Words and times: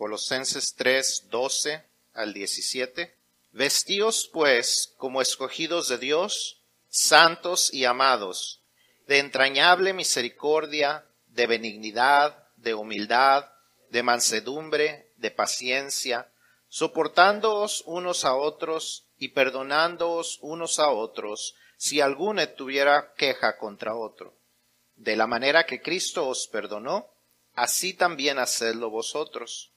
Colosenses 0.00 0.76
3, 0.76 1.28
12 1.28 1.84
al 2.14 2.32
17. 2.32 3.14
Vestíos 3.52 4.30
pues 4.32 4.94
como 4.96 5.20
escogidos 5.20 5.90
de 5.90 5.98
Dios, 5.98 6.62
santos 6.88 7.70
y 7.74 7.84
amados, 7.84 8.62
de 9.06 9.18
entrañable 9.18 9.92
misericordia, 9.92 11.04
de 11.26 11.46
benignidad, 11.46 12.48
de 12.56 12.72
humildad, 12.72 13.50
de 13.90 14.02
mansedumbre, 14.02 15.12
de 15.18 15.30
paciencia, 15.32 16.32
soportándoos 16.70 17.82
unos 17.84 18.24
a 18.24 18.36
otros 18.36 19.04
y 19.18 19.28
perdonándoos 19.28 20.38
unos 20.40 20.78
a 20.78 20.88
otros, 20.88 21.56
si 21.76 22.00
alguno 22.00 22.48
tuviera 22.48 23.12
queja 23.18 23.58
contra 23.58 23.94
otro. 23.94 24.32
De 24.96 25.14
la 25.14 25.26
manera 25.26 25.66
que 25.66 25.82
Cristo 25.82 26.26
os 26.26 26.46
perdonó, 26.46 27.10
así 27.54 27.92
también 27.92 28.38
hacedlo 28.38 28.88
vosotros. 28.88 29.69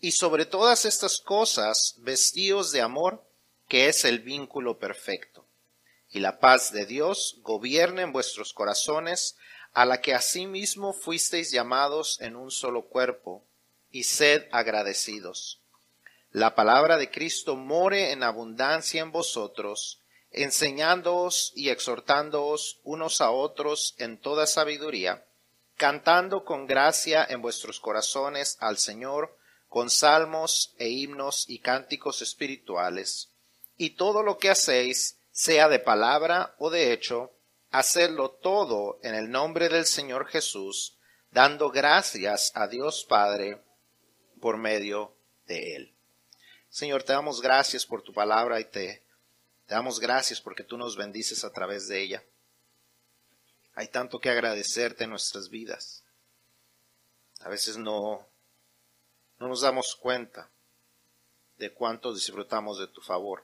Y 0.00 0.12
sobre 0.12 0.46
todas 0.46 0.84
estas 0.86 1.20
cosas, 1.20 1.94
vestíos 1.98 2.72
de 2.72 2.80
amor, 2.80 3.22
que 3.68 3.88
es 3.88 4.04
el 4.04 4.20
vínculo 4.20 4.78
perfecto. 4.78 5.46
Y 6.08 6.20
la 6.20 6.40
paz 6.40 6.72
de 6.72 6.86
Dios 6.86 7.36
gobierne 7.42 8.02
en 8.02 8.12
vuestros 8.12 8.52
corazones, 8.52 9.36
a 9.72 9.84
la 9.84 10.00
que 10.00 10.14
asimismo 10.14 10.92
fuisteis 10.92 11.52
llamados 11.52 12.20
en 12.20 12.34
un 12.34 12.50
solo 12.50 12.86
cuerpo, 12.86 13.44
y 13.90 14.04
sed 14.04 14.46
agradecidos. 14.50 15.60
La 16.32 16.54
palabra 16.54 16.96
de 16.96 17.10
Cristo 17.10 17.56
more 17.56 18.12
en 18.12 18.22
abundancia 18.22 19.02
en 19.02 19.12
vosotros, 19.12 20.00
enseñándoos 20.30 21.52
y 21.56 21.70
exhortándoos 21.70 22.80
unos 22.84 23.20
a 23.20 23.30
otros 23.30 23.94
en 23.98 24.18
toda 24.18 24.46
sabiduría, 24.46 25.26
cantando 25.76 26.44
con 26.44 26.66
gracia 26.66 27.26
en 27.28 27.42
vuestros 27.42 27.80
corazones 27.80 28.56
al 28.60 28.78
Señor, 28.78 29.36
con 29.70 29.88
salmos 29.88 30.74
e 30.78 30.88
himnos 30.88 31.48
y 31.48 31.60
cánticos 31.60 32.22
espirituales, 32.22 33.30
y 33.76 33.90
todo 33.90 34.24
lo 34.24 34.36
que 34.36 34.50
hacéis, 34.50 35.16
sea 35.30 35.68
de 35.68 35.78
palabra 35.78 36.56
o 36.58 36.70
de 36.70 36.92
hecho, 36.92 37.32
hacedlo 37.70 38.30
todo 38.30 38.98
en 39.04 39.14
el 39.14 39.30
nombre 39.30 39.68
del 39.68 39.86
Señor 39.86 40.26
Jesús, 40.26 40.98
dando 41.30 41.70
gracias 41.70 42.50
a 42.56 42.66
Dios 42.66 43.06
Padre 43.08 43.62
por 44.40 44.56
medio 44.56 45.14
de 45.46 45.76
Él. 45.76 45.94
Señor, 46.68 47.04
te 47.04 47.12
damos 47.12 47.40
gracias 47.40 47.86
por 47.86 48.02
tu 48.02 48.12
palabra 48.12 48.58
y 48.58 48.64
te, 48.64 49.04
te 49.66 49.74
damos 49.74 50.00
gracias 50.00 50.40
porque 50.40 50.64
tú 50.64 50.76
nos 50.76 50.96
bendices 50.96 51.44
a 51.44 51.52
través 51.52 51.86
de 51.86 52.02
ella. 52.02 52.24
Hay 53.74 53.86
tanto 53.86 54.18
que 54.18 54.30
agradecerte 54.30 55.04
en 55.04 55.10
nuestras 55.10 55.48
vidas. 55.48 56.02
A 57.38 57.48
veces 57.48 57.76
no, 57.76 58.29
no 59.40 59.48
nos 59.48 59.62
damos 59.62 59.96
cuenta 59.96 60.50
de 61.56 61.72
cuánto 61.72 62.12
disfrutamos 62.12 62.78
de 62.78 62.86
tu 62.88 63.00
favor 63.00 63.42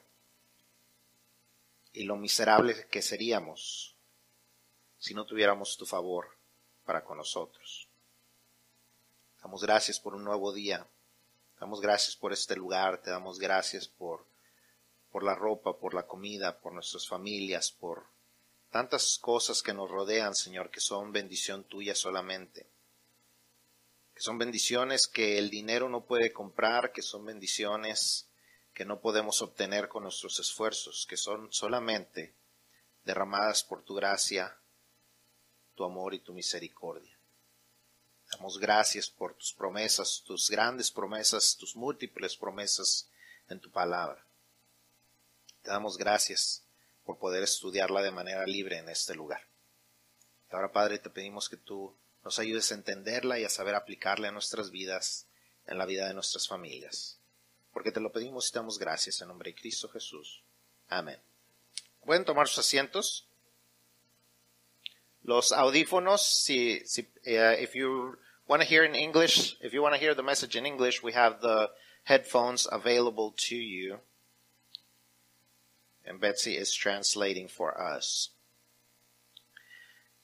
y 1.92 2.05
lo 2.05 2.16
miserable 2.16 2.86
que 2.89 3.00
seríamos 3.00 3.97
si 4.98 5.14
no 5.14 5.24
tuviéramos 5.24 5.78
tu 5.78 5.86
favor 5.86 6.36
para 6.84 7.02
con 7.02 7.17
nosotros. 7.17 7.89
Damos 9.42 9.62
gracias 9.62 9.98
por 9.98 10.14
un 10.14 10.24
nuevo 10.24 10.52
día. 10.52 10.86
Damos 11.58 11.80
gracias 11.80 12.14
por 12.14 12.33
este 12.33 12.56
lugar. 12.56 13.00
Te 13.00 13.11
damos 13.11 13.39
gracias 13.39 13.89
por, 13.89 14.27
por 15.11 15.22
la 15.22 15.34
ropa, 15.34 15.78
por 15.78 15.94
la 15.94 16.06
comida, 16.06 16.58
por 16.58 16.74
nuestras 16.74 17.08
familias, 17.08 17.70
por 17.70 18.05
tantas 18.70 19.19
cosas 19.19 19.62
que 19.62 19.72
nos 19.72 19.91
rodean, 19.91 20.34
Señor, 20.34 20.70
que 20.70 20.80
son 20.80 21.12
bendición 21.12 21.64
tuya 21.64 21.94
solamente. 21.94 22.67
Que 24.17 24.22
son 24.22 24.39
bendiciones 24.39 25.06
que 25.06 25.39
el 25.39 25.50
dinero 25.50 25.89
no 25.89 26.06
puede 26.06 26.33
comprar, 26.33 26.91
que 26.91 27.03
son 27.03 27.25
bendiciones 27.25 28.28
que 28.75 28.84
no 28.84 29.00
podemos 29.00 29.41
obtener 29.42 29.89
con 29.89 30.03
nuestros 30.03 30.41
esfuerzos, 30.41 31.06
que 31.08 31.17
son 31.17 31.53
solamente 31.53 32.34
derramadas 33.05 33.62
por 33.62 33.84
tu 33.84 33.95
gracia 33.95 34.58
tu 35.77 35.85
amor 35.85 36.14
y 36.14 36.20
tu 36.20 36.33
misericordia. 36.33 37.17
Damos 38.33 38.58
gracias 38.58 39.08
por 39.08 39.35
tus 39.35 39.52
promesas, 39.52 40.23
tus 40.27 40.51
grandes 40.51 40.91
promesas, 40.91 41.57
tus 41.57 41.77
múltiples 41.77 42.36
promesas 42.36 43.08
en 43.48 43.61
tu 43.61 43.70
palabra. 43.70 44.27
Te 45.62 45.70
damos 45.70 45.96
gracias 45.96 46.64
por 47.05 47.18
poder 47.18 47.42
estudiarla 47.45 48.02
de 48.02 48.11
manera 48.11 48.45
libre 48.46 48.79
en 48.79 48.89
este 48.89 49.14
lugar. 49.14 49.46
Y 50.51 50.55
ahora, 50.55 50.73
Padre, 50.73 50.98
te 50.98 51.11
pedimos 51.11 51.48
que 51.48 51.57
tú 51.57 51.96
nos 52.27 52.41
ayudes 52.41 52.73
a 52.73 52.75
entenderla 52.75 53.39
y 53.39 53.45
a 53.45 53.48
saber 53.48 53.77
aplicarla 53.77 54.27
en 54.27 54.35
nuestras 54.35 54.73
vidas, 54.73 55.29
en 55.64 55.79
la 55.79 55.87
vida 55.87 56.09
de 56.09 56.14
nuestras 56.14 56.48
familias. 56.48 57.20
Porque 57.73 57.92
te 57.92 58.01
lo 58.01 58.11
pedimos 58.11 58.48
y 58.48 58.53
te 58.53 58.59
damos 58.59 58.81
gracias 58.81 59.20
en 59.20 59.29
nombre 59.29 59.53
de 59.53 59.55
Cristo 59.55 59.89
Jesús. 59.89 60.42
Amén. 60.89 61.20
Pueden 62.05 62.25
tomar 62.25 62.48
sus 62.48 62.59
asientos. 62.59 63.29
los 65.23 65.53
audífonos, 65.53 66.20
si, 66.20 66.81
si, 66.85 67.03
uh, 67.27 67.55
if 67.61 67.77
you 67.77 68.17
want 68.48 68.61
to 68.61 68.69
hear 68.69 68.83
in 68.83 68.97
English, 68.97 69.57
if 69.61 69.73
you 69.73 69.81
want 69.81 69.95
to 69.95 70.01
hear 70.01 70.15
the 70.15 70.23
message 70.23 70.57
in 70.57 70.67
English, 70.67 71.05
we 71.05 71.13
have 71.13 71.41
the 71.41 71.70
headphones 72.05 72.67
available 72.73 73.33
to 73.36 73.57
you. 73.57 73.98
And 76.05 76.20
Betsy 76.20 76.57
is 76.57 76.75
translating 76.75 77.47
for 77.47 77.81
us. 77.81 78.31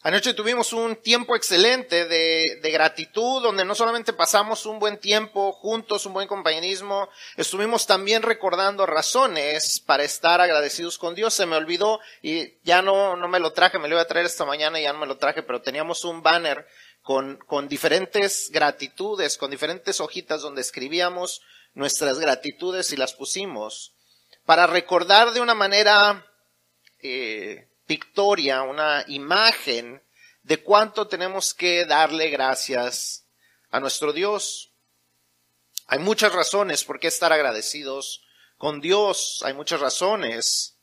Anoche 0.05 0.35
tuvimos 0.35 0.73
un 0.73 0.97
tiempo 0.97 1.37
excelente 1.37 2.07
de, 2.07 2.59
de, 2.61 2.71
gratitud, 2.73 3.41
donde 3.41 3.65
no 3.65 3.77
solamente 3.77 4.13
pasamos 4.13 4.67
un 4.67 4.81
buen 4.81 4.99
tiempo 4.99 5.53
juntos, 5.53 6.07
un 6.07 6.13
buen 6.13 6.27
compañerismo, 6.27 7.09
estuvimos 7.37 7.87
también 7.87 8.23
recordando 8.23 8.85
razones 8.85 9.79
para 9.79 10.03
estar 10.03 10.41
agradecidos 10.41 10.99
con 10.99 11.15
Dios. 11.15 11.35
Se 11.35 11.47
me 11.47 11.55
olvidó 11.55 12.01
y 12.21 12.59
ya 12.65 12.83
no, 12.83 13.15
no 13.15 13.29
me 13.29 13.39
lo 13.39 13.53
traje, 13.53 13.79
me 13.79 13.87
lo 13.87 13.95
iba 13.95 14.03
a 14.03 14.09
traer 14.09 14.27
esta 14.27 14.45
mañana 14.45 14.81
y 14.81 14.83
ya 14.83 14.93
no 14.93 14.99
me 14.99 15.07
lo 15.07 15.19
traje, 15.19 15.45
pero 15.45 15.63
teníamos 15.63 16.05
un 16.05 16.21
banner 16.21 16.67
con, 17.03 17.37
con 17.47 17.69
diferentes 17.69 18.51
gratitudes, 18.51 19.39
con 19.39 19.53
diferentes 19.53 20.01
hojitas 20.01 20.43
donde 20.43 20.63
escribíamos 20.63 21.43
nuestras 21.75 22.19
gratitudes 22.19 22.93
y 22.93 22.97
las 22.97 23.13
pusimos 23.13 23.95
para 24.45 24.67
recordar 24.67 25.33
de 25.33 25.41
una 25.41 25.55
manera 25.55 26.27
eh, 27.01 27.69
victoria, 27.87 28.63
una 28.63 29.05
imagen 29.09 30.03
de 30.43 30.63
cuánto 30.63 31.09
tenemos 31.09 31.55
que 31.55 31.85
darle 31.85 32.31
gracias 32.31 33.27
a 33.71 33.81
nuestro 33.81 34.13
Dios. 34.13 34.73
Hay 35.87 35.99
muchas 35.99 36.33
razones 36.33 36.85
por 36.85 37.01
qué 37.01 37.09
estar 37.09 37.33
agradecidos 37.33 38.25
con 38.57 38.81
Dios, 38.81 39.41
hay 39.45 39.55
muchas 39.55 39.81
razones. 39.81 40.79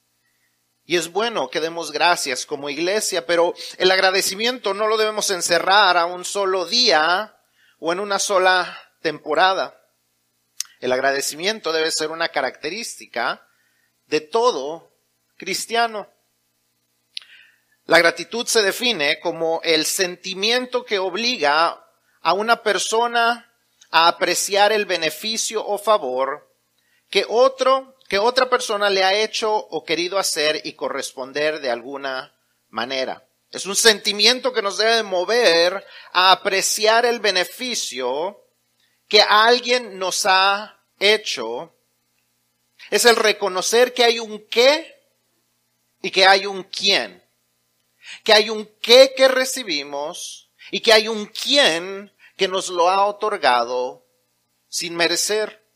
Y 0.86 0.98
es 0.98 1.12
bueno 1.12 1.50
que 1.50 1.60
demos 1.60 1.92
gracias 1.92 2.46
como 2.46 2.70
iglesia, 2.70 3.26
pero 3.26 3.54
el 3.78 3.92
agradecimiento 3.92 4.74
no 4.74 4.88
lo 4.88 4.98
debemos 4.98 5.30
encerrar 5.30 5.98
a 5.98 6.06
un 6.06 6.26
solo 6.26 6.66
día 6.66 7.38
o 7.78 7.94
en 7.94 8.00
una 8.00 8.18
sola 8.18 8.78
temporada. 9.02 9.80
El 10.80 10.92
agradecimiento 10.92 11.72
debe 11.72 11.92
ser 11.92 12.10
una 12.10 12.30
característica 12.30 13.48
de 14.08 14.22
todo 14.22 14.92
cristiano. 15.38 16.10
La 17.90 17.98
gratitud 17.98 18.46
se 18.46 18.62
define 18.62 19.20
como 19.20 19.62
el 19.64 19.84
sentimiento 19.84 20.86
que 20.86 21.00
obliga 21.00 21.84
a 22.22 22.34
una 22.34 22.62
persona 22.62 23.52
a 23.90 24.08
apreciar 24.08 24.72
el 24.72 24.86
beneficio 24.86 25.66
o 25.66 25.80
favor 25.80 26.54
que 27.10 27.26
otro, 27.28 27.98
que 28.08 28.20
otra 28.20 28.48
persona 28.48 28.92
le 28.92 29.04
ha 29.04 29.16
hecho 29.16 29.52
o 29.56 29.84
querido 29.84 30.20
hacer 30.20 30.62
y 30.66 30.74
corresponder 30.74 31.62
de 31.62 31.72
alguna 31.72 32.38
manera. 32.68 33.28
Es 33.50 33.66
un 33.66 33.76
sentimiento 33.76 34.54
que 34.54 34.62
nos 34.62 34.78
debe 34.78 35.02
mover 35.02 35.84
a 36.14 36.32
apreciar 36.32 37.08
el 37.08 37.20
beneficio 37.20 38.40
que 39.08 39.24
alguien 39.24 39.98
nos 39.98 40.28
ha 40.28 40.80
hecho. 41.00 41.76
Es 42.92 43.06
el 43.06 43.16
reconocer 43.16 43.96
que 43.96 44.04
hay 44.04 44.20
un 44.20 44.46
qué 44.48 44.96
y 46.04 46.12
que 46.12 46.28
hay 46.28 46.46
un 46.46 46.62
quién 46.66 47.28
que 48.24 48.34
hay 48.34 48.50
un 48.50 48.70
qué 48.82 49.14
que 49.16 49.28
recibimos 49.28 50.50
y 50.72 50.82
que 50.82 50.94
hay 50.94 51.08
un 51.08 51.26
quién 51.26 52.14
que 52.38 52.48
nos 52.48 52.70
lo 52.70 52.90
ha 52.90 53.06
otorgado 53.06 54.06
sin 54.68 54.96
merecer. 54.96 55.68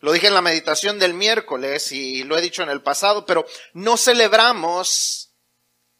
Lo 0.00 0.12
dije 0.12 0.26
en 0.26 0.34
la 0.34 0.42
meditación 0.42 0.98
del 0.98 1.14
miércoles 1.14 1.90
y 1.92 2.24
lo 2.24 2.36
he 2.36 2.42
dicho 2.42 2.62
en 2.62 2.68
el 2.68 2.82
pasado, 2.82 3.24
pero 3.26 3.46
no 3.72 3.96
celebramos 3.96 5.32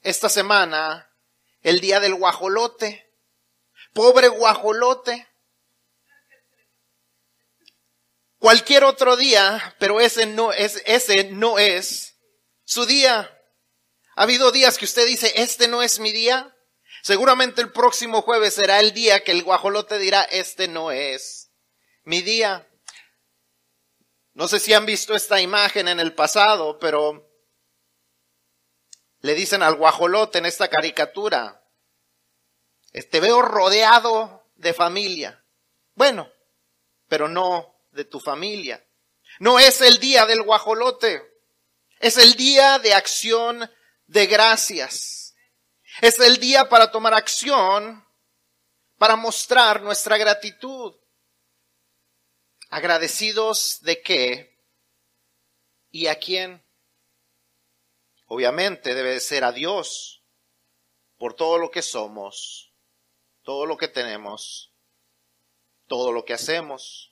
esta 0.03 0.29
semana 0.29 1.11
el 1.63 1.81
día 1.81 2.01
del 2.01 2.15
guajolote. 2.15 3.11
Pobre 3.93 4.29
guajolote. 4.29 5.27
Cualquier 8.39 8.85
otro 8.85 9.17
día, 9.17 9.75
pero 9.79 10.01
ese 10.01 10.27
no 10.27 10.53
es, 10.53 10.83
ese 10.87 11.25
no 11.31 11.59
es 11.59 12.17
su 12.65 12.85
día. 12.85 13.36
¿Ha 14.17 14.23
habido 14.23 14.51
días 14.51 14.79
que 14.79 14.87
usted 14.87 15.07
dice, 15.07 15.31
este 15.37 15.69
no 15.69 15.83
es 15.83 16.01
mi 16.01 16.11
día? 16.11 16.57
Seguramente 17.03 17.61
el 17.61 17.71
próximo 17.71 18.23
jueves 18.23 18.55
será 18.55 18.81
el 18.81 18.95
día 18.95 19.23
que 19.23 19.33
el 19.33 19.45
guajolote 19.45 19.99
dirá, 19.99 20.23
este 20.23 20.69
no 20.69 20.91
es 20.91 21.53
mi 22.05 22.23
día. 22.23 22.67
No 24.33 24.49
sé 24.49 24.59
si 24.59 24.73
han 24.73 24.87
visto 24.87 25.15
esta 25.15 25.43
imagen 25.43 25.87
en 25.87 26.01
el 26.01 26.15
pasado, 26.15 26.79
pero 26.79 27.31
le 29.21 29.35
dicen 29.35 29.63
al 29.63 29.75
guajolote 29.75 30.39
en 30.39 30.47
esta 30.47 30.69
caricatura, 30.69 31.63
te 33.11 33.21
veo 33.21 33.43
rodeado 33.43 34.49
de 34.55 34.73
familia. 34.73 35.45
Bueno, 35.95 36.33
pero 37.07 37.29
no 37.29 37.83
de 37.91 38.07
tu 38.07 38.19
familia. 38.19 38.83
No 39.41 39.59
es 39.59 39.83
el 39.83 39.99
día 39.99 40.25
del 40.25 40.43
guajolote, 40.43 41.23
es 42.01 42.17
el 42.17 42.33
día 42.35 42.79
de 42.79 42.95
acción 42.95 43.71
de 44.07 44.27
gracias. 44.27 45.35
Es 46.01 46.19
el 46.21 46.39
día 46.39 46.69
para 46.69 46.91
tomar 46.91 47.15
acción, 47.15 48.07
para 48.99 49.17
mostrar 49.17 49.83
nuestra 49.83 50.17
gratitud. 50.19 50.95
¿Agradecidos 52.69 53.79
de 53.83 54.03
qué? 54.03 54.61
¿Y 55.91 56.09
a 56.09 56.19
quién? 56.19 56.65
Obviamente 58.27 58.95
debe 58.95 59.21
ser 59.21 59.45
a 59.45 59.53
Dios 59.53 60.25
por 61.17 61.35
todo 61.35 61.59
lo 61.59 61.71
que 61.71 61.83
somos, 61.83 62.75
todo 63.43 63.67
lo 63.67 63.77
que 63.77 63.89
tenemos, 63.89 64.75
todo 65.87 66.13
lo 66.13 66.25
que 66.25 66.35
hacemos. 66.35 67.06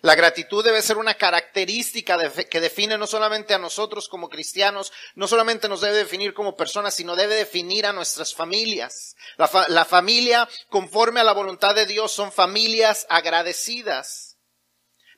La 0.00 0.14
gratitud 0.14 0.64
debe 0.64 0.80
ser 0.80 0.96
una 0.96 1.14
característica 1.14 2.16
que 2.32 2.60
define 2.60 2.96
no 2.96 3.06
solamente 3.06 3.54
a 3.54 3.58
nosotros 3.58 4.08
como 4.08 4.28
cristianos, 4.28 4.92
no 5.16 5.26
solamente 5.26 5.68
nos 5.68 5.80
debe 5.80 5.96
definir 5.96 6.34
como 6.34 6.56
personas, 6.56 6.94
sino 6.94 7.16
debe 7.16 7.34
definir 7.34 7.84
a 7.84 7.92
nuestras 7.92 8.32
familias. 8.34 9.16
La, 9.36 9.84
familia, 9.84 10.48
conforme 10.68 11.20
a 11.20 11.24
la 11.24 11.32
voluntad 11.32 11.74
de 11.74 11.86
Dios, 11.86 12.12
son 12.12 12.30
familias 12.30 13.06
agradecidas. 13.08 14.36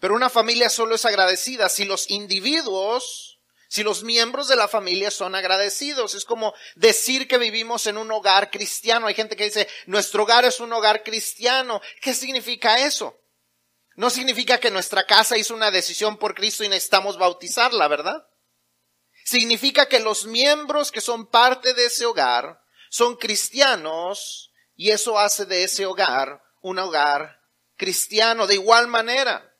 Pero 0.00 0.14
una 0.14 0.30
familia 0.30 0.70
solo 0.70 0.94
es 0.94 1.04
agradecida 1.04 1.68
si 1.68 1.84
los 1.84 2.08
individuos, 2.08 3.38
si 3.68 3.82
los 3.82 4.02
miembros 4.02 4.48
de 4.48 4.56
la 4.56 4.66
familia 4.66 5.10
son 5.10 5.34
agradecidos. 5.34 6.14
Es 6.14 6.24
como 6.24 6.54
decir 6.74 7.28
que 7.28 7.36
vivimos 7.36 7.86
en 7.86 7.98
un 7.98 8.10
hogar 8.10 8.50
cristiano. 8.50 9.08
Hay 9.08 9.14
gente 9.14 9.36
que 9.36 9.44
dice, 9.44 9.68
nuestro 9.84 10.22
hogar 10.22 10.46
es 10.46 10.58
un 10.58 10.72
hogar 10.72 11.02
cristiano. 11.02 11.82
¿Qué 12.00 12.14
significa 12.14 12.86
eso? 12.86 13.19
No 13.96 14.10
significa 14.10 14.58
que 14.58 14.70
nuestra 14.70 15.04
casa 15.04 15.36
hizo 15.36 15.54
una 15.54 15.70
decisión 15.70 16.16
por 16.16 16.34
Cristo 16.34 16.64
y 16.64 16.68
necesitamos 16.68 17.18
bautizarla, 17.18 17.88
¿verdad? 17.88 18.26
Significa 19.24 19.86
que 19.86 20.00
los 20.00 20.26
miembros 20.26 20.90
que 20.90 21.00
son 21.00 21.26
parte 21.26 21.74
de 21.74 21.86
ese 21.86 22.06
hogar 22.06 22.62
son 22.88 23.16
cristianos 23.16 24.52
y 24.74 24.90
eso 24.90 25.18
hace 25.18 25.44
de 25.44 25.64
ese 25.64 25.86
hogar 25.86 26.42
un 26.62 26.78
hogar 26.78 27.40
cristiano. 27.76 28.46
De 28.46 28.54
igual 28.54 28.88
manera, 28.88 29.54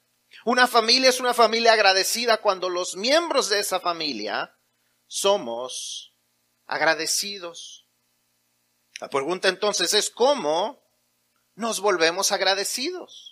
una 0.44 0.66
familia 0.66 1.10
es 1.10 1.20
una 1.20 1.34
familia 1.34 1.74
agradecida 1.74 2.38
cuando 2.38 2.68
los 2.68 2.96
miembros 2.96 3.48
de 3.48 3.60
esa 3.60 3.80
familia 3.80 4.56
somos 5.06 6.14
agradecidos. 6.66 7.86
La 9.00 9.08
pregunta 9.08 9.48
entonces 9.48 9.94
es 9.94 10.10
cómo 10.10 10.82
nos 11.54 11.80
volvemos 11.80 12.32
agradecidos. 12.32 13.29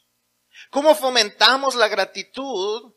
¿Cómo 0.70 0.94
fomentamos 0.94 1.75
la 1.75 1.88
gratitud 1.88 2.94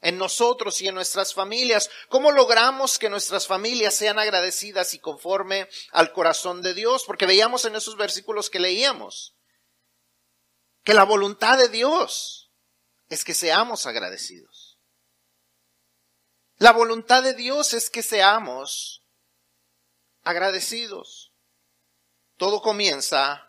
en 0.00 0.18
nosotros 0.18 0.80
y 0.80 0.88
en 0.88 0.94
nuestras 0.94 1.34
familias? 1.34 1.90
¿Cómo 2.08 2.30
logramos 2.30 2.98
que 2.98 3.10
nuestras 3.10 3.46
familias 3.46 3.94
sean 3.94 4.18
agradecidas 4.18 4.94
y 4.94 5.00
conforme 5.00 5.68
al 5.92 6.12
corazón 6.12 6.62
de 6.62 6.74
Dios? 6.74 7.04
Porque 7.06 7.26
veíamos 7.26 7.64
en 7.64 7.76
esos 7.76 7.96
versículos 7.96 8.50
que 8.50 8.60
leíamos 8.60 9.34
que 10.84 10.94
la 10.94 11.04
voluntad 11.04 11.58
de 11.58 11.68
Dios 11.68 12.50
es 13.08 13.24
que 13.24 13.34
seamos 13.34 13.86
agradecidos. 13.86 14.78
La 16.56 16.72
voluntad 16.72 17.22
de 17.22 17.34
Dios 17.34 17.74
es 17.74 17.90
que 17.90 18.02
seamos 18.02 19.04
agradecidos. 20.22 21.32
Todo 22.36 22.62
comienza 22.62 23.47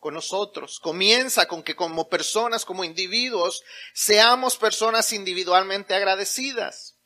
con 0.00 0.14
nosotros. 0.14 0.80
Comienza 0.80 1.46
con 1.46 1.62
que 1.62 1.76
como 1.76 2.08
personas, 2.08 2.64
como 2.64 2.82
individuos, 2.82 3.62
seamos 3.94 4.56
personas 4.56 5.12
individualmente 5.12 5.94
agradecidas. 5.94 6.96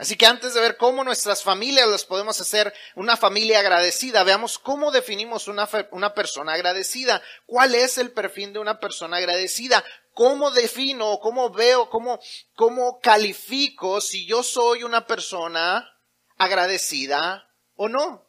Así 0.00 0.16
que 0.16 0.24
antes 0.24 0.54
de 0.54 0.62
ver 0.62 0.78
cómo 0.78 1.04
nuestras 1.04 1.42
familias 1.42 1.86
las 1.86 2.06
podemos 2.06 2.40
hacer 2.40 2.72
una 2.94 3.18
familia 3.18 3.60
agradecida, 3.60 4.24
veamos 4.24 4.58
cómo 4.58 4.90
definimos 4.90 5.46
una, 5.46 5.68
una 5.90 6.14
persona 6.14 6.54
agradecida. 6.54 7.22
¿Cuál 7.44 7.74
es 7.74 7.98
el 7.98 8.10
perfil 8.10 8.54
de 8.54 8.60
una 8.60 8.80
persona 8.80 9.18
agradecida? 9.18 9.84
¿Cómo 10.14 10.50
defino, 10.52 11.18
cómo 11.20 11.50
veo, 11.50 11.90
cómo, 11.90 12.18
cómo 12.54 12.98
califico 13.00 14.00
si 14.00 14.26
yo 14.26 14.42
soy 14.42 14.84
una 14.84 15.06
persona 15.06 15.86
agradecida 16.38 17.46
o 17.74 17.90
no? 17.90 18.26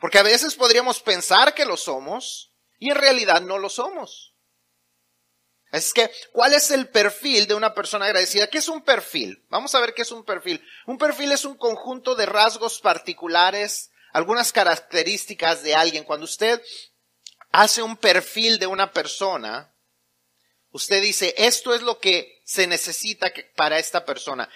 Porque 0.00 0.18
a 0.18 0.24
veces 0.24 0.56
podríamos 0.56 1.00
pensar 1.00 1.54
que 1.54 1.64
lo 1.64 1.76
somos, 1.76 2.51
y 2.82 2.90
en 2.90 2.96
realidad 2.96 3.40
no 3.42 3.58
lo 3.58 3.68
somos. 3.68 4.34
Es 5.70 5.92
que, 5.92 6.10
¿cuál 6.32 6.52
es 6.52 6.72
el 6.72 6.88
perfil 6.88 7.46
de 7.46 7.54
una 7.54 7.74
persona 7.74 8.06
agradecida? 8.06 8.48
¿Qué 8.48 8.58
es 8.58 8.66
un 8.66 8.82
perfil? 8.82 9.46
Vamos 9.50 9.72
a 9.76 9.80
ver 9.80 9.94
qué 9.94 10.02
es 10.02 10.10
un 10.10 10.24
perfil. 10.24 10.60
Un 10.86 10.98
perfil 10.98 11.30
es 11.30 11.44
un 11.44 11.56
conjunto 11.56 12.16
de 12.16 12.26
rasgos 12.26 12.80
particulares, 12.80 13.92
algunas 14.12 14.50
características 14.50 15.62
de 15.62 15.76
alguien. 15.76 16.02
Cuando 16.02 16.24
usted 16.24 16.60
hace 17.52 17.82
un 17.82 17.96
perfil 17.96 18.58
de 18.58 18.66
una 18.66 18.90
persona, 18.90 19.71
Usted 20.72 21.02
dice, 21.02 21.34
esto 21.36 21.74
es 21.74 21.82
lo 21.82 21.98
que 21.98 22.40
se 22.44 22.66
necesita 22.66 23.30
para 23.56 23.78
esta 23.78 24.06
persona. 24.06 24.48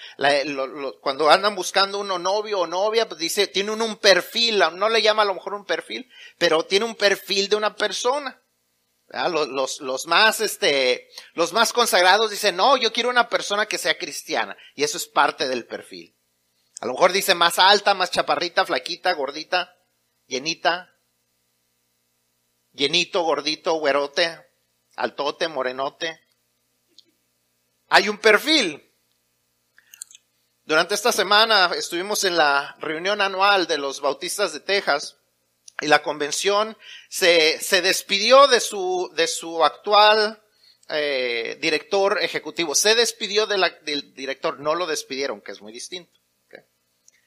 cuando 1.02 1.30
andan 1.30 1.54
buscando 1.54 1.98
uno 1.98 2.18
novio 2.18 2.60
o 2.60 2.66
novia, 2.66 3.06
pues 3.06 3.20
dice, 3.20 3.46
tiene 3.46 3.70
un, 3.70 3.96
perfil, 3.96 4.58
no 4.74 4.88
le 4.88 5.02
llama 5.02 5.22
a 5.22 5.26
lo 5.26 5.34
mejor 5.34 5.52
un 5.52 5.66
perfil, 5.66 6.10
pero 6.38 6.64
tiene 6.64 6.86
un 6.86 6.94
perfil 6.94 7.50
de 7.50 7.56
una 7.56 7.76
persona. 7.76 8.42
Los, 9.08 9.80
los, 9.80 10.06
más, 10.06 10.40
este, 10.40 11.08
los 11.34 11.52
más 11.52 11.72
consagrados 11.72 12.30
dicen, 12.30 12.56
no, 12.56 12.76
yo 12.78 12.92
quiero 12.92 13.10
una 13.10 13.28
persona 13.28 13.66
que 13.66 13.78
sea 13.78 13.98
cristiana. 13.98 14.56
Y 14.74 14.84
eso 14.84 14.96
es 14.96 15.06
parte 15.06 15.46
del 15.46 15.66
perfil. 15.66 16.16
A 16.80 16.86
lo 16.86 16.92
mejor 16.92 17.12
dice 17.12 17.34
más 17.34 17.58
alta, 17.58 17.94
más 17.94 18.10
chaparrita, 18.10 18.64
flaquita, 18.64 19.12
gordita, 19.12 19.76
llenita, 20.26 20.94
llenito, 22.72 23.22
gordito, 23.22 23.74
güerote, 23.74 24.45
altote, 24.96 25.48
morenote. 25.48 26.20
Hay 27.88 28.08
un 28.08 28.18
perfil. 28.18 28.82
Durante 30.64 30.94
esta 30.94 31.12
semana 31.12 31.70
estuvimos 31.76 32.24
en 32.24 32.36
la 32.36 32.74
reunión 32.80 33.20
anual 33.20 33.68
de 33.68 33.78
los 33.78 34.00
bautistas 34.00 34.52
de 34.52 34.60
Texas 34.60 35.16
y 35.80 35.86
la 35.86 36.02
convención 36.02 36.76
se, 37.08 37.60
se 37.60 37.82
despidió 37.82 38.48
de 38.48 38.58
su, 38.60 39.12
de 39.14 39.28
su 39.28 39.64
actual 39.64 40.42
eh, 40.88 41.58
director 41.60 42.18
ejecutivo. 42.22 42.74
Se 42.74 42.94
despidió 42.94 43.46
del 43.46 44.14
director, 44.14 44.58
no 44.58 44.74
lo 44.74 44.86
despidieron, 44.86 45.40
que 45.40 45.52
es 45.52 45.60
muy 45.60 45.72
distinto. 45.72 46.18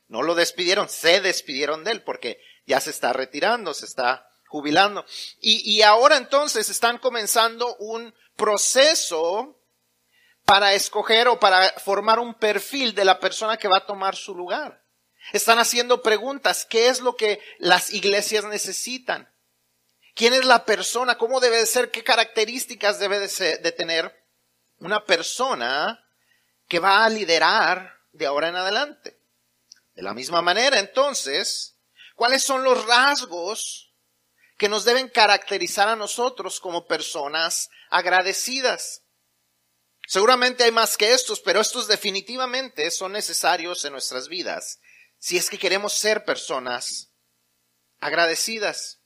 No 0.07 0.23
lo 0.23 0.33
despidieron, 0.33 0.89
se 0.89 1.21
despidieron 1.21 1.83
de 1.83 1.91
él 1.91 2.01
porque 2.01 2.41
ya 2.65 2.81
se 2.81 2.89
está 2.89 3.13
retirando, 3.13 3.75
se 3.75 3.85
está 3.85 4.28
jubilando. 4.49 5.05
Y, 5.39 5.61
y 5.71 5.83
ahora 5.83 6.17
entonces 6.17 6.69
están 6.69 6.97
comenzando 6.97 7.75
un 7.77 8.13
proceso 8.35 9.55
para 10.43 10.73
escoger 10.73 11.27
o 11.27 11.39
para 11.39 11.69
formar 11.73 12.17
un 12.17 12.33
perfil 12.33 12.95
de 12.95 13.05
la 13.05 13.19
persona 13.19 13.57
que 13.57 13.67
va 13.67 13.77
a 13.77 13.85
tomar 13.85 14.15
su 14.15 14.33
lugar. 14.33 14.83
Están 15.31 15.59
haciendo 15.59 16.01
preguntas. 16.01 16.65
¿Qué 16.67 16.87
es 16.87 17.01
lo 17.01 17.15
que 17.15 17.39
las 17.59 17.93
iglesias 17.93 18.43
necesitan? 18.45 19.31
¿Quién 20.15 20.33
es 20.33 20.45
la 20.45 20.65
persona? 20.65 21.19
¿Cómo 21.19 21.39
debe 21.39 21.57
de 21.57 21.67
ser? 21.67 21.91
¿Qué 21.91 22.03
características 22.03 22.99
debe 22.99 23.19
de, 23.19 23.57
de 23.57 23.71
tener 23.71 24.25
una 24.79 25.05
persona 25.05 26.03
que 26.67 26.79
va 26.79 27.05
a 27.05 27.09
liderar 27.09 27.99
de 28.13 28.25
ahora 28.25 28.47
en 28.47 28.55
adelante? 28.55 29.19
De 29.93 30.01
la 30.01 30.15
misma 30.15 30.41
manera, 30.41 30.79
entonces, 30.79 31.77
¿cuáles 32.15 32.41
son 32.41 32.63
los 32.63 32.85
rasgos 32.87 33.88
que 34.59 34.69
nos 34.69 34.83
deben 34.83 35.07
caracterizar 35.07 35.87
a 35.87 35.95
nosotros 35.95 36.59
como 36.59 36.85
personas 36.85 37.69
agradecidas. 37.89 39.03
Seguramente 40.05 40.65
hay 40.65 40.71
más 40.71 40.97
que 40.97 41.13
estos, 41.13 41.39
pero 41.39 41.61
estos 41.61 41.87
definitivamente 41.87 42.91
son 42.91 43.13
necesarios 43.13 43.85
en 43.85 43.93
nuestras 43.93 44.27
vidas 44.27 44.79
si 45.17 45.37
es 45.37 45.49
que 45.49 45.57
queremos 45.57 45.93
ser 45.93 46.25
personas 46.25 47.11
agradecidas. 47.99 48.99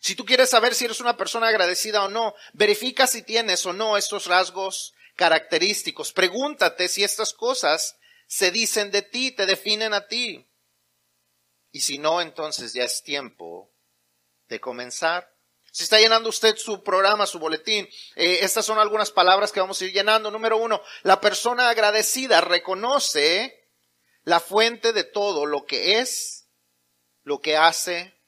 Si 0.00 0.14
tú 0.14 0.26
quieres 0.26 0.50
saber 0.50 0.74
si 0.74 0.84
eres 0.84 1.00
una 1.00 1.16
persona 1.16 1.48
agradecida 1.48 2.04
o 2.04 2.08
no, 2.08 2.34
verifica 2.52 3.06
si 3.06 3.22
tienes 3.22 3.64
o 3.64 3.72
no 3.72 3.96
estos 3.96 4.26
rasgos 4.26 4.94
característicos. 5.16 6.12
Pregúntate 6.12 6.88
si 6.88 7.02
estas 7.02 7.32
cosas 7.32 7.96
se 8.26 8.50
dicen 8.50 8.90
de 8.90 9.02
ti, 9.02 9.32
te 9.32 9.46
definen 9.46 9.94
a 9.94 10.06
ti. 10.06 10.50
Y 11.70 11.80
si 11.80 11.98
no, 11.98 12.20
entonces 12.20 12.74
ya 12.74 12.84
es 12.84 13.02
tiempo 13.02 13.72
de 14.48 14.60
comenzar. 14.60 15.32
Si 15.70 15.84
está 15.84 15.98
llenando 15.98 16.28
usted 16.28 16.56
su 16.56 16.82
programa, 16.82 17.26
su 17.26 17.38
boletín, 17.38 17.88
eh, 18.16 18.38
estas 18.42 18.64
son 18.64 18.78
algunas 18.78 19.10
palabras 19.10 19.52
que 19.52 19.60
vamos 19.60 19.80
a 19.80 19.84
ir 19.84 19.92
llenando. 19.92 20.30
Número 20.30 20.56
uno, 20.56 20.82
la 21.02 21.20
persona 21.20 21.68
agradecida 21.68 22.40
reconoce 22.40 23.68
la 24.24 24.40
fuente 24.40 24.92
de 24.92 25.04
todo 25.04 25.46
lo 25.46 25.66
que 25.66 25.98
es, 25.98 26.48
lo 27.22 27.40
que 27.40 27.56
hace 27.56 28.18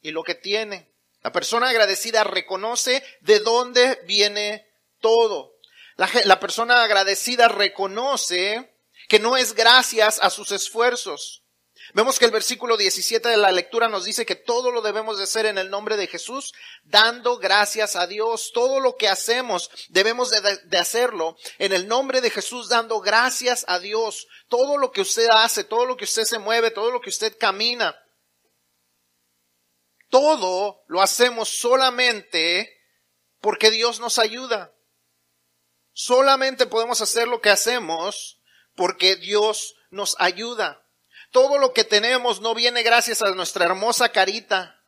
y 0.00 0.10
lo 0.10 0.22
que 0.22 0.34
tiene. 0.34 0.92
La 1.22 1.32
persona 1.32 1.68
agradecida 1.68 2.24
reconoce 2.24 3.02
de 3.20 3.40
dónde 3.40 4.00
viene 4.04 4.66
todo. 5.00 5.54
La, 5.96 6.08
la 6.24 6.40
persona 6.40 6.82
agradecida 6.82 7.48
reconoce 7.48 8.74
que 9.08 9.18
no 9.18 9.36
es 9.36 9.54
gracias 9.54 10.20
a 10.22 10.30
sus 10.30 10.52
esfuerzos. 10.52 11.44
Vemos 11.94 12.18
que 12.18 12.26
el 12.26 12.30
versículo 12.30 12.76
17 12.76 13.28
de 13.28 13.36
la 13.36 13.50
lectura 13.50 13.88
nos 13.88 14.04
dice 14.04 14.26
que 14.26 14.36
todo 14.36 14.70
lo 14.70 14.82
debemos 14.82 15.16
de 15.16 15.24
hacer 15.24 15.46
en 15.46 15.56
el 15.56 15.70
nombre 15.70 15.96
de 15.96 16.06
Jesús, 16.06 16.52
dando 16.84 17.38
gracias 17.38 17.96
a 17.96 18.06
Dios. 18.06 18.52
Todo 18.52 18.80
lo 18.80 18.96
que 18.96 19.08
hacemos 19.08 19.70
debemos 19.88 20.30
de, 20.30 20.58
de, 20.64 20.78
hacerlo 20.78 21.36
en 21.58 21.72
el 21.72 21.88
nombre 21.88 22.20
de 22.20 22.30
Jesús, 22.30 22.68
dando 22.68 23.00
gracias 23.00 23.64
a 23.68 23.78
Dios. 23.78 24.28
Todo 24.48 24.76
lo 24.76 24.92
que 24.92 25.00
usted 25.00 25.28
hace, 25.30 25.64
todo 25.64 25.86
lo 25.86 25.96
que 25.96 26.04
usted 26.04 26.24
se 26.24 26.38
mueve, 26.38 26.70
todo 26.70 26.90
lo 26.90 27.00
que 27.00 27.10
usted 27.10 27.36
camina, 27.38 27.96
todo 30.10 30.82
lo 30.86 31.02
hacemos 31.02 31.48
solamente 31.48 32.78
porque 33.40 33.70
Dios 33.70 34.00
nos 34.00 34.18
ayuda. 34.18 34.74
Solamente 35.92 36.66
podemos 36.66 37.00
hacer 37.00 37.28
lo 37.28 37.40
que 37.40 37.50
hacemos 37.50 38.40
porque 38.74 39.16
Dios 39.16 39.74
nos 39.90 40.16
ayuda. 40.18 40.87
Todo 41.30 41.58
lo 41.58 41.72
que 41.72 41.84
tenemos 41.84 42.40
no 42.40 42.54
viene 42.54 42.82
gracias 42.82 43.22
a 43.22 43.30
nuestra 43.30 43.64
hermosa 43.64 44.10
carita. 44.10 44.80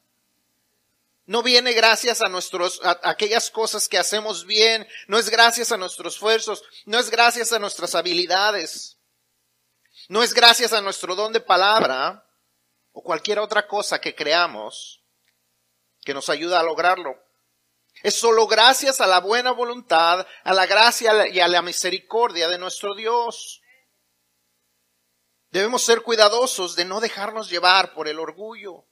No 1.26 1.42
viene 1.42 1.72
gracias 1.72 2.22
a 2.22 2.28
nuestros, 2.28 2.80
a 2.82 2.98
aquellas 3.04 3.50
cosas 3.50 3.88
que 3.88 3.98
hacemos 3.98 4.46
bien. 4.46 4.86
No 5.06 5.18
es 5.18 5.28
gracias 5.28 5.70
a 5.70 5.76
nuestros 5.76 6.14
esfuerzos. 6.14 6.64
No 6.86 6.98
es 6.98 7.10
gracias 7.10 7.52
a 7.52 7.58
nuestras 7.58 7.94
habilidades. 7.94 8.96
No 10.08 10.22
es 10.22 10.34
gracias 10.34 10.72
a 10.72 10.80
nuestro 10.80 11.14
don 11.14 11.32
de 11.32 11.40
palabra 11.40 12.26
o 12.92 13.02
cualquier 13.02 13.38
otra 13.38 13.68
cosa 13.68 14.00
que 14.00 14.14
creamos 14.14 15.00
que 16.04 16.14
nos 16.14 16.28
ayuda 16.28 16.58
a 16.58 16.64
lograrlo. 16.64 17.16
Es 18.02 18.14
solo 18.14 18.46
gracias 18.46 19.00
a 19.00 19.06
la 19.06 19.20
buena 19.20 19.52
voluntad, 19.52 20.26
a 20.42 20.54
la 20.54 20.66
gracia 20.66 21.28
y 21.28 21.40
a 21.40 21.48
la 21.48 21.62
misericordia 21.62 22.48
de 22.48 22.58
nuestro 22.58 22.94
Dios. 22.94 23.59
Debemos 25.50 25.82
ser 25.82 26.02
cuidadosos 26.02 26.76
de 26.76 26.84
no 26.84 27.00
dejarnos 27.00 27.50
llevar 27.50 27.92
por 27.94 28.08
el 28.08 28.18
orgullo. 28.18 28.86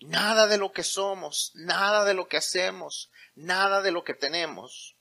Nada 0.00 0.46
de 0.46 0.58
lo 0.58 0.72
que 0.72 0.82
somos, 0.82 1.52
nada 1.54 2.04
de 2.04 2.14
lo 2.14 2.26
que 2.26 2.36
hacemos, 2.36 3.10
nada 3.34 3.82
de 3.82 3.92
lo 3.92 4.02
que 4.02 4.14
tenemos 4.14 4.96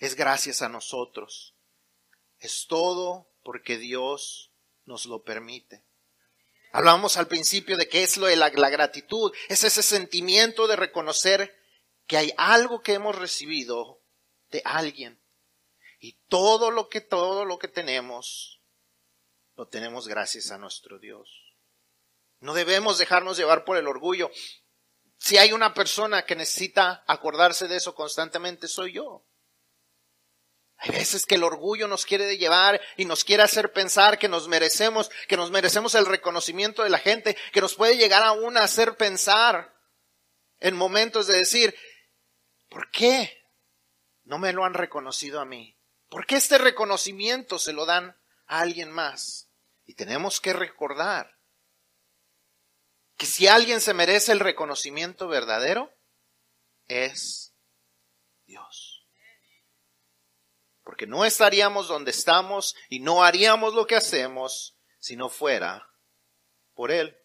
es 0.00 0.16
gracias 0.16 0.62
a 0.62 0.68
nosotros. 0.68 1.54
Es 2.38 2.66
todo 2.66 3.30
porque 3.42 3.76
Dios 3.76 4.50
nos 4.86 5.04
lo 5.04 5.22
permite. 5.22 5.84
Hablábamos 6.72 7.16
al 7.16 7.28
principio 7.28 7.76
de 7.76 7.88
qué 7.88 8.02
es 8.02 8.16
lo 8.16 8.26
de 8.26 8.36
la, 8.36 8.48
gratitud. 8.48 9.32
Es 9.48 9.62
ese 9.64 9.82
sentimiento 9.82 10.66
de 10.66 10.76
reconocer 10.76 11.54
que 12.06 12.16
hay 12.16 12.32
algo 12.38 12.82
que 12.82 12.94
hemos 12.94 13.16
recibido 13.16 14.00
de 14.50 14.62
alguien. 14.64 15.19
Y 16.00 16.18
todo 16.28 16.70
lo 16.70 16.88
que, 16.88 17.02
todo 17.02 17.44
lo 17.44 17.58
que 17.58 17.68
tenemos, 17.68 18.62
lo 19.54 19.68
tenemos 19.68 20.08
gracias 20.08 20.50
a 20.50 20.56
nuestro 20.56 20.98
Dios. 20.98 21.54
No 22.40 22.54
debemos 22.54 22.96
dejarnos 22.96 23.36
llevar 23.36 23.66
por 23.66 23.76
el 23.76 23.86
orgullo. 23.86 24.30
Si 25.18 25.36
hay 25.36 25.52
una 25.52 25.74
persona 25.74 26.24
que 26.24 26.34
necesita 26.34 27.04
acordarse 27.06 27.68
de 27.68 27.76
eso 27.76 27.94
constantemente, 27.94 28.66
soy 28.66 28.94
yo. 28.94 29.26
Hay 30.78 30.92
veces 30.92 31.26
que 31.26 31.34
el 31.34 31.44
orgullo 31.44 31.86
nos 31.86 32.06
quiere 32.06 32.38
llevar 32.38 32.80
y 32.96 33.04
nos 33.04 33.22
quiere 33.22 33.42
hacer 33.42 33.70
pensar 33.70 34.18
que 34.18 34.28
nos 34.28 34.48
merecemos, 34.48 35.10
que 35.28 35.36
nos 35.36 35.50
merecemos 35.50 35.94
el 35.94 36.06
reconocimiento 36.06 36.82
de 36.82 36.88
la 36.88 36.98
gente, 36.98 37.36
que 37.52 37.60
nos 37.60 37.74
puede 37.74 37.98
llegar 37.98 38.22
aún 38.22 38.56
a 38.56 38.64
hacer 38.64 38.96
pensar 38.96 39.76
en 40.60 40.74
momentos 40.74 41.26
de 41.26 41.36
decir, 41.36 41.74
¿por 42.70 42.90
qué 42.90 43.44
no 44.24 44.38
me 44.38 44.54
lo 44.54 44.64
han 44.64 44.72
reconocido 44.72 45.40
a 45.40 45.44
mí? 45.44 45.76
¿Por 46.10 46.26
qué 46.26 46.36
este 46.36 46.58
reconocimiento 46.58 47.58
se 47.58 47.72
lo 47.72 47.86
dan 47.86 48.20
a 48.46 48.60
alguien 48.60 48.90
más? 48.90 49.50
Y 49.86 49.94
tenemos 49.94 50.42
que 50.42 50.52
recordar 50.52 51.38
que 53.16 53.24
si 53.24 53.48
alguien 53.48 53.80
se 53.80 53.94
merece 53.94 54.32
el 54.32 54.40
reconocimiento 54.40 55.28
verdadero, 55.28 55.90
es 56.86 57.54
Dios 58.44 59.00
porque 60.90 61.06
no 61.06 61.24
estaríamos 61.24 61.86
donde 61.86 62.10
estamos 62.10 62.74
y 62.88 62.98
no 62.98 63.22
haríamos 63.22 63.74
lo 63.74 63.86
que 63.86 63.94
hacemos 63.94 64.76
si 64.98 65.14
no 65.14 65.28
fuera 65.28 65.88
por 66.74 66.90
Él. 66.90 67.16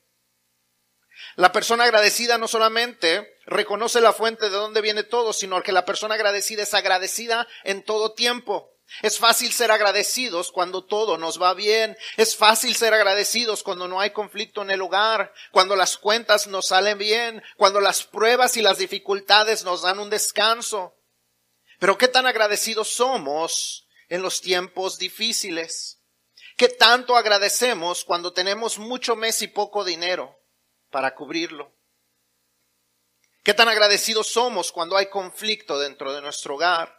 La 1.35 1.51
persona 1.51 1.85
agradecida 1.85 2.37
no 2.37 2.47
solamente 2.47 3.39
reconoce 3.47 4.01
la 4.01 4.13
fuente 4.13 4.51
de 4.51 4.55
donde 4.55 4.81
viene 4.81 5.01
todo, 5.01 5.33
sino 5.33 5.63
que 5.63 5.71
la 5.71 5.83
persona 5.83 6.13
agradecida 6.13 6.61
es 6.61 6.75
agradecida 6.75 7.47
en 7.63 7.83
todo 7.83 8.13
tiempo. 8.13 8.74
Es 9.01 9.19
fácil 9.19 9.51
ser 9.51 9.71
agradecidos 9.71 10.51
cuando 10.51 10.85
todo 10.85 11.17
nos 11.17 11.41
va 11.41 11.53
bien. 11.53 11.97
Es 12.17 12.35
fácil 12.35 12.75
ser 12.75 12.93
agradecidos 12.93 13.63
cuando 13.63 13.87
no 13.87 13.99
hay 13.99 14.11
conflicto 14.11 14.61
en 14.61 14.71
el 14.71 14.81
hogar, 14.81 15.33
cuando 15.51 15.75
las 15.75 15.97
cuentas 15.97 16.47
nos 16.47 16.67
salen 16.67 16.97
bien, 16.97 17.43
cuando 17.57 17.79
las 17.79 18.03
pruebas 18.03 18.57
y 18.57 18.61
las 18.61 18.77
dificultades 18.77 19.63
nos 19.63 19.81
dan 19.81 19.99
un 19.99 20.09
descanso. 20.09 20.95
Pero 21.79 21.97
qué 21.97 22.07
tan 22.07 22.25
agradecidos 22.25 22.89
somos 22.89 23.87
en 24.07 24.21
los 24.21 24.41
tiempos 24.41 24.97
difíciles. 24.97 26.01
¿Qué 26.57 26.69
tanto 26.69 27.17
agradecemos 27.17 28.05
cuando 28.05 28.31
tenemos 28.31 28.77
mucho 28.77 29.15
mes 29.15 29.41
y 29.41 29.47
poco 29.47 29.83
dinero 29.83 30.39
para 30.89 31.13
cubrirlo? 31.13 31.73
¿Qué 33.43 33.53
tan 33.53 33.67
agradecidos 33.67 34.27
somos 34.27 34.71
cuando 34.71 34.95
hay 34.95 35.07
conflicto 35.07 35.77
dentro 35.77 36.13
de 36.13 36.21
nuestro 36.21 36.55
hogar? 36.55 36.94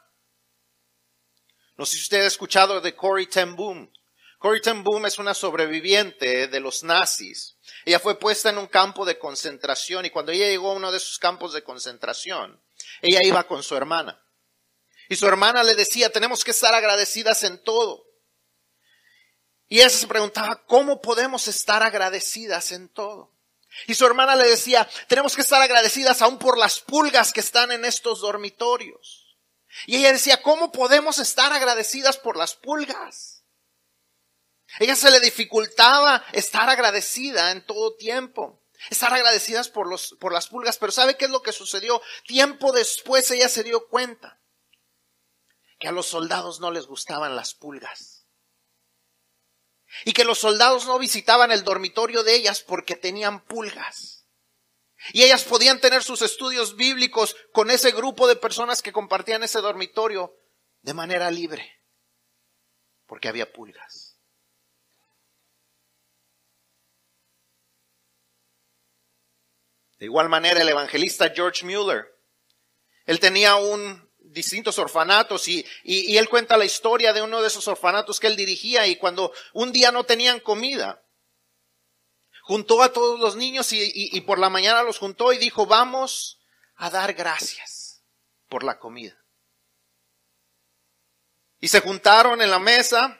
No 1.76 1.84
sé 1.84 1.96
si 1.96 2.02
usted 2.02 2.22
ha 2.22 2.26
escuchado 2.26 2.80
de 2.80 2.94
Corey 2.94 3.26
ten 3.26 3.54
Boom. 3.54 3.90
Corey 4.38 4.60
ten 4.60 4.82
Boom 4.82 5.06
es 5.06 5.18
una 5.18 5.34
sobreviviente 5.34 6.48
de 6.48 6.60
los 6.60 6.82
nazis. 6.82 7.56
Ella 7.84 7.98
fue 7.98 8.18
puesta 8.18 8.50
en 8.50 8.58
un 8.58 8.66
campo 8.66 9.04
de 9.04 9.18
concentración 9.18 10.06
y 10.06 10.10
cuando 10.10 10.32
ella 10.32 10.46
llegó 10.46 10.70
a 10.70 10.74
uno 10.74 10.90
de 10.90 10.98
esos 10.98 11.18
campos 11.18 11.52
de 11.52 11.62
concentración, 11.62 12.62
ella 13.02 13.22
iba 13.22 13.44
con 13.46 13.62
su 13.62 13.76
hermana. 13.76 14.22
Y 15.08 15.16
su 15.16 15.26
hermana 15.26 15.62
le 15.62 15.74
decía, 15.74 16.10
tenemos 16.10 16.44
que 16.44 16.50
estar 16.50 16.74
agradecidas 16.74 17.42
en 17.44 17.62
todo. 17.62 18.04
Y 19.68 19.78
ella 19.78 19.90
se 19.90 20.06
preguntaba, 20.06 20.64
¿cómo 20.66 21.00
podemos 21.00 21.48
estar 21.48 21.82
agradecidas 21.82 22.72
en 22.72 22.88
todo? 22.88 23.32
Y 23.86 23.94
su 23.94 24.06
hermana 24.06 24.36
le 24.36 24.48
decía, 24.48 24.88
tenemos 25.08 25.34
que 25.34 25.42
estar 25.42 25.60
agradecidas 25.60 26.22
aún 26.22 26.38
por 26.38 26.56
las 26.56 26.80
pulgas 26.80 27.32
que 27.32 27.40
están 27.40 27.72
en 27.72 27.84
estos 27.84 28.20
dormitorios. 28.20 29.25
Y 29.84 29.96
ella 29.96 30.12
decía, 30.12 30.42
¿cómo 30.42 30.72
podemos 30.72 31.18
estar 31.18 31.52
agradecidas 31.52 32.16
por 32.16 32.36
las 32.36 32.54
pulgas? 32.54 33.44
Ella 34.78 34.96
se 34.96 35.10
le 35.10 35.20
dificultaba 35.20 36.24
estar 36.32 36.68
agradecida 36.68 37.50
en 37.50 37.64
todo 37.64 37.94
tiempo. 37.96 38.62
Estar 38.90 39.12
agradecidas 39.12 39.68
por, 39.68 39.86
los, 39.86 40.16
por 40.20 40.32
las 40.32 40.48
pulgas. 40.48 40.78
Pero 40.78 40.92
¿sabe 40.92 41.16
qué 41.16 41.26
es 41.26 41.30
lo 41.30 41.42
que 41.42 41.52
sucedió? 41.52 42.00
Tiempo 42.26 42.72
después 42.72 43.30
ella 43.30 43.48
se 43.48 43.62
dio 43.62 43.88
cuenta 43.88 44.40
que 45.78 45.88
a 45.88 45.92
los 45.92 46.06
soldados 46.06 46.60
no 46.60 46.70
les 46.70 46.86
gustaban 46.86 47.36
las 47.36 47.54
pulgas. 47.54 48.26
Y 50.04 50.12
que 50.12 50.24
los 50.24 50.38
soldados 50.38 50.86
no 50.86 50.98
visitaban 50.98 51.52
el 51.52 51.64
dormitorio 51.64 52.22
de 52.22 52.34
ellas 52.34 52.60
porque 52.60 52.96
tenían 52.96 53.44
pulgas. 53.44 54.15
Y 55.12 55.22
ellas 55.22 55.44
podían 55.44 55.80
tener 55.80 56.02
sus 56.02 56.22
estudios 56.22 56.76
bíblicos 56.76 57.36
con 57.52 57.70
ese 57.70 57.92
grupo 57.92 58.28
de 58.28 58.36
personas 58.36 58.82
que 58.82 58.92
compartían 58.92 59.42
ese 59.42 59.60
dormitorio 59.60 60.34
de 60.82 60.94
manera 60.94 61.30
libre. 61.30 61.80
Porque 63.06 63.28
había 63.28 63.52
pulgas. 63.52 64.18
De 69.98 70.06
igual 70.06 70.28
manera, 70.28 70.60
el 70.60 70.68
evangelista 70.68 71.32
George 71.34 71.64
Mueller, 71.64 72.06
él 73.06 73.18
tenía 73.18 73.56
un 73.56 74.06
distintos 74.18 74.78
orfanatos 74.78 75.48
y, 75.48 75.64
y, 75.84 76.16
él 76.16 76.28
cuenta 76.28 76.56
la 76.56 76.64
historia 76.64 77.12
de 77.12 77.22
uno 77.22 77.40
de 77.40 77.48
esos 77.48 77.68
orfanatos 77.68 78.20
que 78.20 78.26
él 78.26 78.36
dirigía 78.36 78.86
y 78.86 78.96
cuando 78.96 79.32
un 79.54 79.72
día 79.72 79.92
no 79.92 80.04
tenían 80.04 80.40
comida, 80.40 81.02
juntó 82.46 82.80
a 82.80 82.92
todos 82.92 83.18
los 83.18 83.34
niños 83.34 83.72
y, 83.72 83.90
y 83.92 84.20
por 84.20 84.38
la 84.38 84.48
mañana 84.48 84.84
los 84.84 84.98
juntó 84.98 85.32
y 85.32 85.38
dijo, 85.38 85.66
vamos 85.66 86.38
a 86.76 86.90
dar 86.90 87.12
gracias 87.14 88.04
por 88.48 88.62
la 88.62 88.78
comida. 88.78 89.20
Y 91.58 91.66
se 91.66 91.80
juntaron 91.80 92.40
en 92.40 92.50
la 92.50 92.60
mesa 92.60 93.18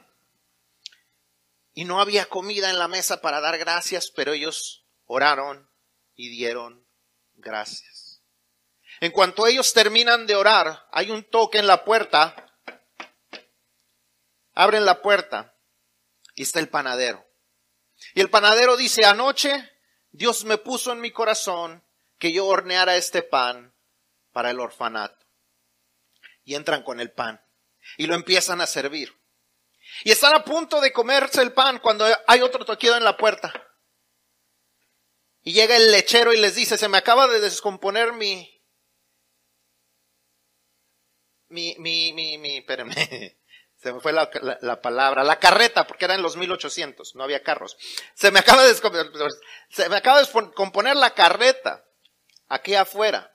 y 1.74 1.84
no 1.84 2.00
había 2.00 2.26
comida 2.26 2.70
en 2.70 2.78
la 2.78 2.86
mesa 2.86 3.20
para 3.20 3.40
dar 3.40 3.58
gracias, 3.58 4.12
pero 4.12 4.32
ellos 4.32 4.86
oraron 5.06 5.68
y 6.14 6.28
dieron 6.28 6.86
gracias. 7.34 8.22
En 9.00 9.10
cuanto 9.10 9.48
ellos 9.48 9.72
terminan 9.72 10.28
de 10.28 10.36
orar, 10.36 10.86
hay 10.92 11.10
un 11.10 11.24
toque 11.24 11.58
en 11.58 11.66
la 11.66 11.84
puerta, 11.84 12.56
abren 14.54 14.84
la 14.84 15.02
puerta 15.02 15.56
y 16.36 16.44
está 16.44 16.60
el 16.60 16.68
panadero. 16.68 17.25
Y 18.14 18.20
el 18.20 18.30
panadero 18.30 18.76
dice, 18.76 19.04
anoche 19.04 19.72
Dios 20.10 20.44
me 20.44 20.58
puso 20.58 20.92
en 20.92 21.00
mi 21.00 21.10
corazón 21.10 21.84
que 22.18 22.32
yo 22.32 22.46
horneara 22.46 22.96
este 22.96 23.22
pan 23.22 23.74
para 24.32 24.50
el 24.50 24.60
orfanato. 24.60 25.26
Y 26.44 26.54
entran 26.54 26.82
con 26.82 27.00
el 27.00 27.10
pan 27.10 27.44
y 27.96 28.06
lo 28.06 28.14
empiezan 28.14 28.60
a 28.60 28.66
servir. 28.66 29.14
Y 30.04 30.10
están 30.10 30.34
a 30.34 30.44
punto 30.44 30.80
de 30.80 30.92
comerse 30.92 31.42
el 31.42 31.52
pan 31.52 31.78
cuando 31.78 32.06
hay 32.26 32.42
otro 32.42 32.64
toquido 32.64 32.96
en 32.96 33.04
la 33.04 33.16
puerta. 33.16 33.52
Y 35.42 35.52
llega 35.52 35.76
el 35.76 35.92
lechero 35.92 36.32
y 36.32 36.38
les 36.38 36.54
dice, 36.54 36.76
se 36.76 36.88
me 36.88 36.98
acaba 36.98 37.28
de 37.28 37.40
descomponer 37.40 38.12
mi, 38.12 38.52
mi, 41.48 41.76
mi, 41.78 42.12
mi, 42.12 42.38
mi, 42.38 42.64
se 43.76 43.92
me 43.92 44.00
fue 44.00 44.12
la, 44.12 44.30
la, 44.62 44.80
palabra, 44.80 45.22
la 45.22 45.38
carreta, 45.38 45.86
porque 45.86 46.06
era 46.06 46.14
en 46.14 46.22
los 46.22 46.36
1800, 46.36 47.14
no 47.14 47.24
había 47.24 47.42
carros. 47.42 47.76
Se 48.14 48.30
me 48.30 48.38
acaba 48.38 48.64
de 48.64 48.74
se 48.74 49.88
me 49.88 49.96
acaba 49.96 50.18
de 50.18 50.24
descomponer 50.24 50.96
la 50.96 51.10
carreta 51.10 51.84
aquí 52.48 52.74
afuera. 52.74 53.32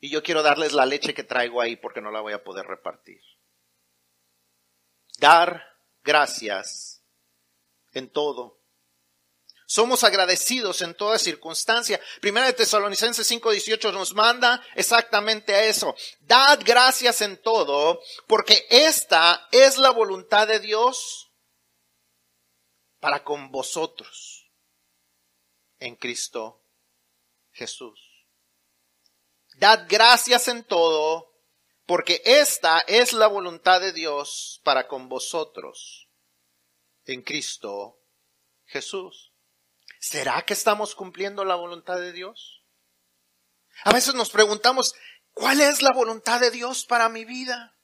Y 0.00 0.10
yo 0.10 0.22
quiero 0.22 0.42
darles 0.42 0.72
la 0.72 0.84
leche 0.84 1.14
que 1.14 1.24
traigo 1.24 1.60
ahí 1.60 1.76
porque 1.76 2.00
no 2.00 2.10
la 2.10 2.20
voy 2.20 2.34
a 2.34 2.44
poder 2.44 2.66
repartir. 2.66 3.22
Dar 5.18 5.64
gracias 6.02 7.02
en 7.92 8.10
todo. 8.10 8.60
Somos 9.66 10.04
agradecidos 10.04 10.82
en 10.82 10.94
toda 10.94 11.18
circunstancia. 11.18 12.00
Primera 12.20 12.46
de 12.46 12.52
Tesalonicenses 12.52 13.26
5:18 13.26 13.92
nos 13.92 14.14
manda 14.14 14.62
exactamente 14.74 15.54
a 15.54 15.64
eso. 15.64 15.94
Dad 16.20 16.60
gracias 16.64 17.22
en 17.22 17.40
todo, 17.40 18.00
porque 18.26 18.66
esta 18.68 19.48
es 19.50 19.78
la 19.78 19.90
voluntad 19.90 20.46
de 20.46 20.60
Dios 20.60 21.30
para 23.00 23.24
con 23.24 23.50
vosotros 23.50 24.50
en 25.78 25.96
Cristo 25.96 26.62
Jesús. 27.52 28.00
Dad 29.56 29.86
gracias 29.88 30.48
en 30.48 30.64
todo, 30.64 31.32
porque 31.86 32.22
esta 32.24 32.80
es 32.80 33.12
la 33.12 33.28
voluntad 33.28 33.80
de 33.80 33.92
Dios 33.92 34.60
para 34.64 34.88
con 34.88 35.08
vosotros 35.08 36.08
en 37.04 37.22
Cristo 37.22 37.98
Jesús. 38.64 39.33
¿Será 40.04 40.42
que 40.42 40.52
estamos 40.52 40.94
cumpliendo 40.94 41.46
la 41.46 41.54
voluntad 41.54 41.96
de 41.96 42.12
Dios? 42.12 42.62
A 43.84 43.92
veces 43.94 44.14
nos 44.14 44.28
preguntamos, 44.28 44.94
¿cuál 45.32 45.62
es 45.62 45.80
la 45.80 45.94
voluntad 45.94 46.40
de 46.40 46.50
Dios 46.50 46.84
para 46.84 47.08
mi 47.08 47.24
vida? 47.24 47.74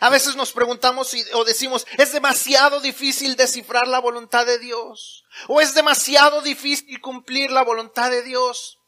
A 0.00 0.08
veces 0.08 0.36
nos 0.36 0.52
preguntamos 0.52 1.12
o 1.34 1.44
decimos, 1.44 1.86
es 1.98 2.12
demasiado 2.14 2.80
difícil 2.80 3.36
descifrar 3.36 3.86
la 3.88 3.98
voluntad 3.98 4.46
de 4.46 4.58
Dios. 4.58 5.26
O 5.48 5.60
es 5.60 5.74
demasiado 5.74 6.40
difícil 6.40 6.98
cumplir 7.02 7.50
la 7.50 7.62
voluntad 7.62 8.10
de 8.10 8.22
Dios 8.22 8.78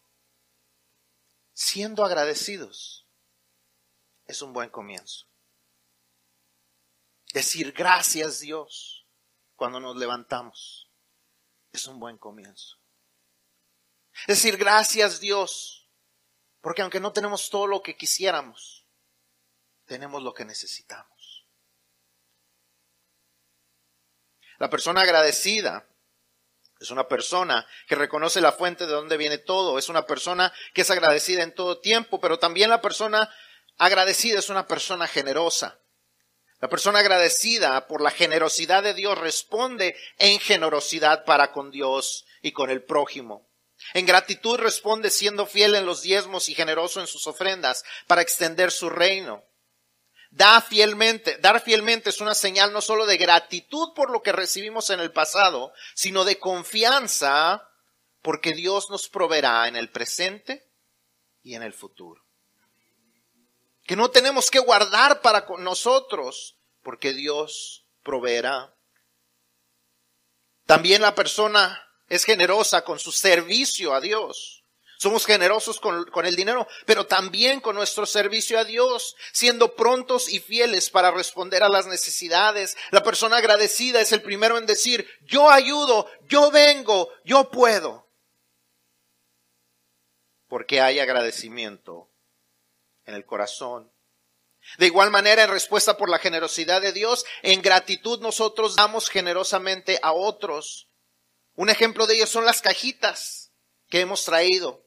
siendo 1.53 2.07
agradecidos 2.07 3.07
es 4.25 4.41
un 4.41 4.55
buen 4.55 4.71
comienzo. 4.71 5.27
Decir 7.35 7.73
gracias 7.73 8.41
Dios 8.41 9.07
cuando 9.57 9.79
nos 9.79 9.97
levantamos 9.97 10.90
es 11.73 11.87
un 11.87 11.99
buen 11.99 12.19
comienzo. 12.19 12.79
Decir 14.27 14.57
gracias 14.57 15.21
Dios 15.21 15.81
porque 16.61 16.83
aunque 16.83 17.01
no 17.01 17.13
tenemos 17.13 17.49
todo 17.51 17.67
lo 17.67 17.83
que 17.83 17.97
quisiéramos, 17.97 18.87
tenemos 19.87 20.23
lo 20.23 20.35
que 20.35 20.45
necesitamos. 20.45 21.47
La 24.59 24.69
persona 24.69 25.01
agradecida 25.01 25.89
es 26.79 26.91
una 26.91 27.09
persona 27.09 27.67
que 27.87 27.95
reconoce 27.95 28.41
la 28.41 28.53
fuente 28.53 28.87
de 28.87 28.93
donde 28.93 29.17
viene 29.17 29.39
todo. 29.39 29.79
Es 29.79 29.89
una 29.89 30.07
persona 30.07 30.53
que 30.75 30.83
es 30.83 30.91
agradecida 30.91 31.43
en 31.43 31.55
todo 31.55 31.81
tiempo, 31.81 32.21
pero 32.21 32.39
también 32.39 32.69
la 32.69 32.83
persona 32.83 33.35
agradecida 33.79 34.39
es 34.39 34.51
una 34.51 34.67
persona 34.67 35.07
generosa. 35.07 35.80
La 36.61 36.69
persona 36.69 36.99
agradecida 36.99 37.87
por 37.87 38.03
la 38.03 38.11
generosidad 38.11 38.83
de 38.83 38.93
Dios 38.93 39.17
responde 39.17 39.97
en 40.19 40.39
generosidad 40.39 41.25
para 41.25 41.53
con 41.53 41.71
Dios 41.71 42.27
y 42.43 42.53
con 42.53 42.69
el 42.71 42.85
prójimo. 42.85 43.49
En 43.95 44.05
gratitud 44.05 44.59
responde 44.59 45.11
siendo 45.11 45.47
fiel 45.47 45.75
en 45.75 45.87
los 45.87 46.03
diezmos 46.03 46.51
y 46.51 46.55
generoso 46.55 47.01
en 47.01 47.07
sus 47.07 47.27
ofrendas 47.27 47.83
para 48.07 48.21
extender 48.21 48.71
su 48.71 48.91
reino. 48.91 49.43
Da 50.31 50.61
fielmente, 50.61 51.39
dar 51.39 51.61
fielmente 51.63 52.11
es 52.11 52.21
una 52.21 52.35
señal 52.35 52.73
no 52.73 52.83
solo 52.83 53.07
de 53.07 53.17
gratitud 53.17 53.95
por 53.95 54.11
lo 54.11 54.23
que 54.23 54.31
recibimos 54.31 54.91
en 54.91 55.01
el 55.01 55.13
pasado, 55.13 55.73
sino 55.95 56.25
de 56.25 56.39
confianza 56.39 57.67
porque 58.21 58.53
Dios 58.53 58.91
nos 58.91 59.09
proveerá 59.09 59.67
en 59.67 59.77
el 59.77 59.91
presente 59.91 60.71
y 61.43 61.55
en 61.55 61.63
el 61.63 61.73
futuro. 61.73 62.23
Que 63.91 63.97
no 63.97 64.09
tenemos 64.09 64.53
que 64.53 64.61
guardar 64.61 65.21
para 65.21 65.45
nosotros 65.59 66.57
porque 66.81 67.13
Dios 67.13 67.89
proveerá. 68.05 68.73
También 70.65 71.03
la 71.03 71.17
persona 71.17 71.85
es 72.09 72.23
generosa 72.23 72.85
con 72.85 73.01
su 73.01 73.11
servicio 73.11 73.93
a 73.93 74.01
Dios. 74.01 74.63
Somos 74.97 75.27
generosos 75.27 75.81
con, 75.81 76.07
el 76.25 76.37
dinero, 76.37 76.69
pero 76.87 77.07
también 77.07 77.61
con 77.61 77.75
nuestro 77.75 78.07
servicio 78.07 78.61
a 78.61 78.65
Dios, 78.65 79.17
siendo 79.33 79.75
prontos 79.75 80.29
y 80.29 80.39
fieles 80.39 80.89
para 80.89 81.11
responder 81.11 81.65
a 81.65 81.69
las 81.69 81.89
necesidades. 81.89 82.77
La 82.93 83.03
persona 83.03 83.39
agradecida 83.39 84.01
es 84.01 84.13
el 84.13 84.23
primero 84.23 84.57
en 84.57 84.67
decir, 84.67 85.05
yo 85.23 85.51
ayudo, 85.51 86.09
yo 86.29 86.53
vengo, 86.53 87.11
yo 87.25 87.51
puedo. 87.51 88.09
Porque 90.47 90.81
hay 90.81 91.01
agradecimiento 91.01 92.10
en 93.11 93.17
el 93.17 93.27
corazón. 93.27 93.93
De 94.79 94.87
igual 94.87 95.11
manera, 95.11 95.43
en 95.43 95.51
respuesta 95.51 95.97
por 95.97 96.09
la 96.09 96.19
generosidad 96.19 96.81
de 96.81 96.93
Dios, 96.93 97.25
en 97.43 97.63
gratitud 97.63 98.21
nosotros 98.21 98.77
damos 98.77 99.09
generosamente 99.09 99.99
a 100.03 100.13
otros. 100.13 100.89
Un 101.55 101.71
ejemplo 101.71 102.07
de 102.07 102.17
ello 102.17 102.27
son 102.27 102.45
las 102.45 102.63
cajitas 102.63 103.53
que 103.89 104.01
hemos 104.01 104.25
traído. 104.25 104.87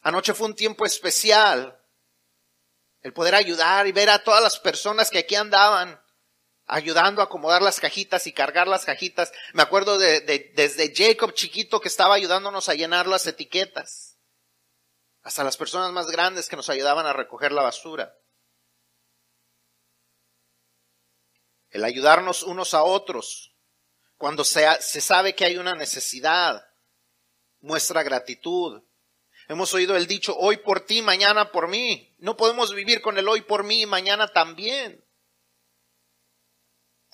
Anoche 0.00 0.34
fue 0.34 0.46
un 0.46 0.54
tiempo 0.54 0.86
especial. 0.86 1.80
El 3.02 3.12
poder 3.12 3.34
ayudar 3.34 3.86
y 3.86 3.92
ver 3.92 4.10
a 4.10 4.22
todas 4.22 4.42
las 4.42 4.58
personas 4.58 5.10
que 5.10 5.18
aquí 5.18 5.34
andaban 5.34 6.00
ayudando 6.66 7.20
a 7.20 7.24
acomodar 7.24 7.62
las 7.62 7.80
cajitas 7.80 8.26
y 8.26 8.32
cargar 8.32 8.68
las 8.68 8.84
cajitas. 8.84 9.32
Me 9.52 9.62
acuerdo 9.62 9.98
de, 9.98 10.20
desde 10.54 10.92
Jacob 10.94 11.32
chiquito 11.32 11.80
que 11.80 11.88
estaba 11.88 12.14
ayudándonos 12.14 12.68
a 12.68 12.74
llenar 12.74 13.06
las 13.06 13.26
etiquetas. 13.26 14.07
Hasta 15.22 15.44
las 15.44 15.56
personas 15.56 15.92
más 15.92 16.10
grandes 16.10 16.48
que 16.48 16.56
nos 16.56 16.70
ayudaban 16.70 17.06
a 17.06 17.12
recoger 17.12 17.52
la 17.52 17.62
basura. 17.62 18.16
El 21.70 21.84
ayudarnos 21.84 22.42
unos 22.42 22.72
a 22.74 22.82
otros 22.82 23.54
cuando 24.16 24.44
se, 24.44 24.66
se 24.80 25.00
sabe 25.00 25.34
que 25.34 25.44
hay 25.44 25.58
una 25.58 25.74
necesidad 25.74 26.66
muestra 27.60 28.02
gratitud. 28.02 28.82
Hemos 29.48 29.72
oído 29.74 29.96
el 29.96 30.06
dicho 30.06 30.36
hoy 30.36 30.58
por 30.58 30.80
ti, 30.80 31.02
mañana 31.02 31.52
por 31.52 31.68
mí. 31.68 32.14
No 32.18 32.36
podemos 32.36 32.74
vivir 32.74 33.00
con 33.00 33.18
el 33.18 33.28
hoy 33.28 33.42
por 33.42 33.64
mí 33.64 33.82
y 33.82 33.86
mañana 33.86 34.28
también. 34.28 35.04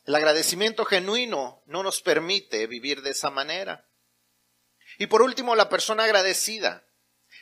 El 0.04 0.14
agradecimiento 0.14 0.84
genuino 0.84 1.62
no 1.66 1.82
nos 1.82 2.02
permite 2.02 2.66
vivir 2.66 3.02
de 3.02 3.10
esa 3.10 3.30
manera. 3.30 3.88
Y 4.98 5.06
por 5.06 5.22
último, 5.22 5.56
la 5.56 5.68
persona 5.68 6.04
agradecida 6.04 6.86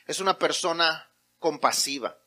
es 0.06 0.20
una 0.20 0.38
persona 0.38 1.10
compasiva. 1.38 2.18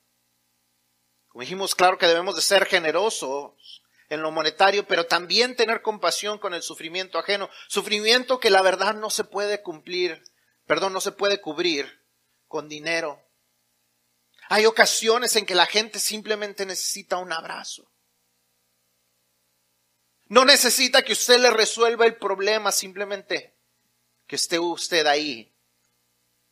Como 1.27 1.41
dijimos, 1.41 1.75
claro 1.75 1.97
que 1.97 2.07
debemos 2.07 2.35
de 2.35 2.41
ser 2.41 2.65
generosos 2.65 3.83
en 4.09 4.21
lo 4.21 4.31
monetario, 4.31 4.87
pero 4.87 5.07
también 5.07 5.55
tener 5.55 5.81
compasión 5.81 6.37
con 6.37 6.53
el 6.53 6.61
sufrimiento 6.61 7.17
ajeno. 7.17 7.49
Sufrimiento 7.67 8.39
que 8.39 8.49
la 8.49 8.61
verdad 8.61 8.93
no 8.93 9.09
se 9.09 9.23
puede 9.23 9.61
cumplir, 9.61 10.23
perdón, 10.65 10.93
no 10.93 11.01
se 11.01 11.11
puede 11.11 11.41
cubrir 11.41 12.05
con 12.47 12.69
dinero. 12.69 13.21
Hay 14.47 14.65
ocasiones 14.65 15.35
en 15.35 15.45
que 15.45 15.55
la 15.55 15.65
gente 15.65 15.99
simplemente 15.99 16.65
necesita 16.65 17.17
un 17.17 17.33
abrazo. 17.33 17.91
No 20.27 20.45
necesita 20.45 21.03
que 21.03 21.13
usted 21.13 21.39
le 21.39 21.49
resuelva 21.49 22.05
el 22.05 22.17
problema, 22.17 22.71
simplemente 22.71 23.55
que 24.27 24.35
esté 24.35 24.57
usted 24.57 25.05
ahí 25.05 25.54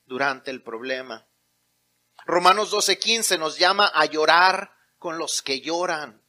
durante 0.06 0.52
el 0.52 0.62
problema. 0.62 1.28
Romanos 2.26 2.72
12:15 2.72 3.38
nos 3.38 3.58
llama 3.58 3.92
a 3.94 4.06
llorar 4.06 4.72
con 4.98 5.18
los 5.18 5.42
que 5.42 5.62
lloran. 5.62 6.24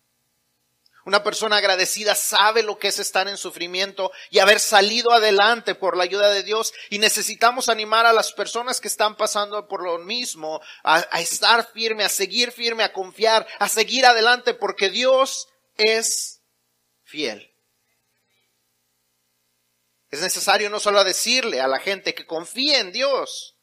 Una 1.06 1.22
persona 1.22 1.58
agradecida 1.58 2.14
sabe 2.14 2.62
lo 2.62 2.78
que 2.78 2.88
es 2.88 2.98
estar 2.98 3.28
en 3.28 3.36
sufrimiento 3.36 4.10
y 4.30 4.38
haber 4.38 4.58
salido 4.58 5.12
adelante 5.12 5.74
por 5.74 5.98
la 5.98 6.04
ayuda 6.04 6.30
de 6.30 6.42
Dios. 6.42 6.72
Y 6.88 6.98
necesitamos 6.98 7.68
animar 7.68 8.06
a 8.06 8.12
las 8.12 8.32
personas 8.32 8.80
que 8.80 8.88
están 8.88 9.14
pasando 9.14 9.68
por 9.68 9.82
lo 9.82 9.98
mismo 9.98 10.62
a, 10.82 11.00
estar 11.20 11.70
firme, 11.72 12.04
a 12.04 12.08
seguir 12.08 12.52
firme, 12.52 12.84
a 12.84 12.92
confiar, 12.92 13.46
a 13.58 13.68
seguir 13.68 14.06
adelante 14.06 14.54
porque 14.54 14.88
Dios 14.88 15.48
es 15.76 16.40
fiel. 17.02 17.50
Es 20.10 20.22
necesario 20.22 20.70
no 20.70 20.80
solo 20.80 21.04
decirle 21.04 21.60
a 21.60 21.68
la 21.68 21.80
gente 21.80 22.14
que 22.14 22.24
confíe 22.24 22.78
en 22.78 22.92
Dios, 22.92 23.53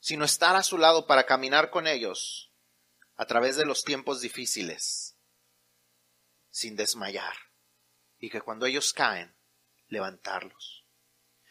sino 0.00 0.24
estar 0.24 0.56
a 0.56 0.62
su 0.62 0.78
lado 0.78 1.06
para 1.06 1.26
caminar 1.26 1.70
con 1.70 1.86
ellos 1.86 2.50
a 3.16 3.26
través 3.26 3.56
de 3.56 3.66
los 3.66 3.84
tiempos 3.84 4.20
difíciles 4.20 5.16
sin 6.50 6.76
desmayar. 6.76 7.36
Y 8.18 8.30
que 8.30 8.40
cuando 8.40 8.66
ellos 8.66 8.92
caen, 8.92 9.34
levantarlos. 9.88 10.84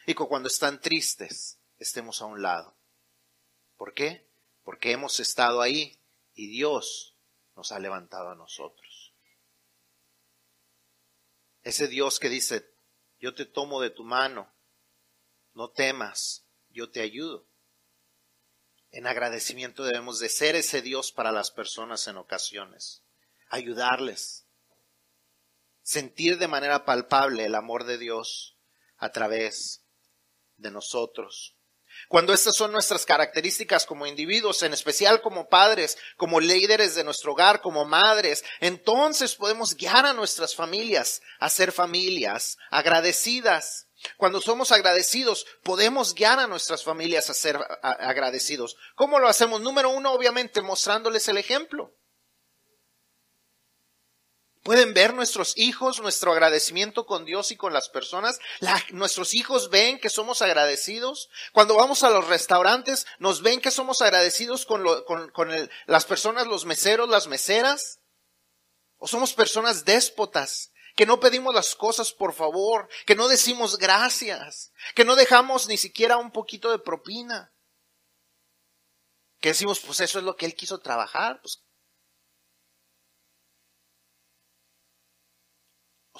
Y 0.06 0.14
que 0.14 0.26
cuando 0.26 0.48
están 0.48 0.82
tristes, 0.82 1.60
estemos 1.78 2.22
a 2.22 2.26
un 2.26 2.42
lado. 2.42 2.76
¿Por 3.78 3.94
qué? 3.94 4.28
Porque 4.64 4.92
hemos 4.92 5.20
estado 5.20 5.62
ahí 5.62 6.00
y 6.34 6.48
Dios 6.48 7.16
nos 7.56 7.72
ha 7.72 7.80
levantado 7.80 8.30
a 8.30 8.36
nosotros. 8.36 9.14
Ese 11.64 11.88
Dios 11.88 12.20
que 12.20 12.30
dice, 12.30 12.72
yo 13.20 13.34
te 13.34 13.46
tomo 13.46 13.82
de 13.82 13.90
tu 13.90 14.04
mano, 14.04 14.52
no 15.54 15.70
temas, 15.70 16.46
yo 16.70 16.90
te 16.90 17.02
ayudo. 17.02 17.49
En 18.92 19.06
agradecimiento 19.06 19.84
debemos 19.84 20.20
de 20.20 20.30
ser 20.30 20.56
ese 20.56 20.82
Dios 20.82 21.12
para 21.12 21.32
las 21.32 21.52
personas 21.52 22.08
en 22.08 22.18
ocasiones, 22.18 23.04
ayudarles, 23.50 24.48
sentir 25.84 26.40
de 26.40 26.48
manera 26.48 26.86
palpable 26.86 27.46
el 27.46 27.56
amor 27.56 27.84
de 27.84 27.98
Dios 27.98 28.58
a 28.98 29.12
través 29.12 29.86
de 30.58 30.72
nosotros. 30.72 31.59
Cuando 32.08 32.34
estas 32.34 32.56
son 32.56 32.72
nuestras 32.72 33.06
características 33.06 33.86
como 33.86 34.08
individuos, 34.08 34.64
en 34.64 34.74
especial 34.74 35.22
como 35.22 35.50
padres, 35.50 35.98
como 36.18 36.40
líderes 36.40 36.96
de 36.96 37.04
nuestro 37.04 37.34
hogar, 37.34 37.62
como 37.62 37.86
madres, 37.86 38.44
entonces 38.60 39.36
podemos 39.36 39.76
guiar 39.76 40.06
a 40.06 40.14
nuestras 40.14 40.56
familias 40.56 41.22
a 41.40 41.50
ser 41.50 41.72
familias 41.72 42.58
agradecidas. 42.72 43.88
Cuando 44.18 44.42
somos 44.42 44.72
agradecidos, 44.72 45.46
podemos 45.64 46.16
guiar 46.16 46.40
a 46.40 46.48
nuestras 46.48 46.84
familias 46.84 47.30
a 47.30 47.34
ser 47.34 47.60
agradecidos. 47.82 48.78
¿Cómo 48.96 49.20
lo 49.20 49.28
hacemos? 49.28 49.62
Número 49.62 49.90
uno, 49.90 50.14
obviamente, 50.14 50.62
mostrándoles 50.62 51.28
el 51.28 51.38
ejemplo. 51.38 51.94
Pueden 54.70 54.94
ver 54.94 55.16
nuestros 55.16 55.58
hijos 55.58 56.00
nuestro 56.00 56.32
agradecimiento 56.32 57.08
con 57.08 57.26
Dios 57.26 57.50
y 57.50 57.56
con 57.56 57.74
las 57.74 57.90
personas. 57.90 58.38
nuestros 58.92 59.34
hijos 59.34 59.72
ven 59.72 60.00
que 60.00 60.12
somos 60.12 60.44
agradecidos. 60.44 61.32
Cuando 61.54 61.74
vamos 61.74 62.04
a 62.04 62.12
los 62.12 62.28
restaurantes, 62.28 63.08
nos 63.18 63.42
ven 63.42 63.62
que 63.62 63.72
somos 63.72 64.04
agradecidos 64.04 64.68
con, 64.68 64.84
las 65.88 66.06
personas, 66.06 66.46
los 66.46 66.66
meseros, 66.66 67.10
las 67.10 67.26
meseras. 67.26 68.02
O 69.00 69.08
somos 69.08 69.34
personas 69.34 69.86
déspotas, 69.86 70.72
que 70.96 71.08
no 71.08 71.20
pedimos 71.20 71.56
las 71.56 71.74
cosas 71.74 72.14
por 72.14 72.36
favor, 72.36 72.90
que 73.08 73.16
no 73.16 73.28
decimos 73.28 73.80
gracias, 73.80 74.72
que 74.94 75.04
no 75.04 75.16
dejamos 75.16 75.68
ni 75.68 75.78
siquiera 75.78 76.18
un 76.18 76.32
poquito 76.32 76.70
de 76.70 76.78
propina. 76.78 77.52
Que 79.40 79.50
decimos, 79.50 79.80
pues 79.80 80.00
eso 80.02 80.20
es 80.20 80.26
lo 80.26 80.36
que 80.36 80.46
él 80.46 80.54
quiso 80.54 80.78
trabajar, 80.80 81.42
pues 81.42 81.64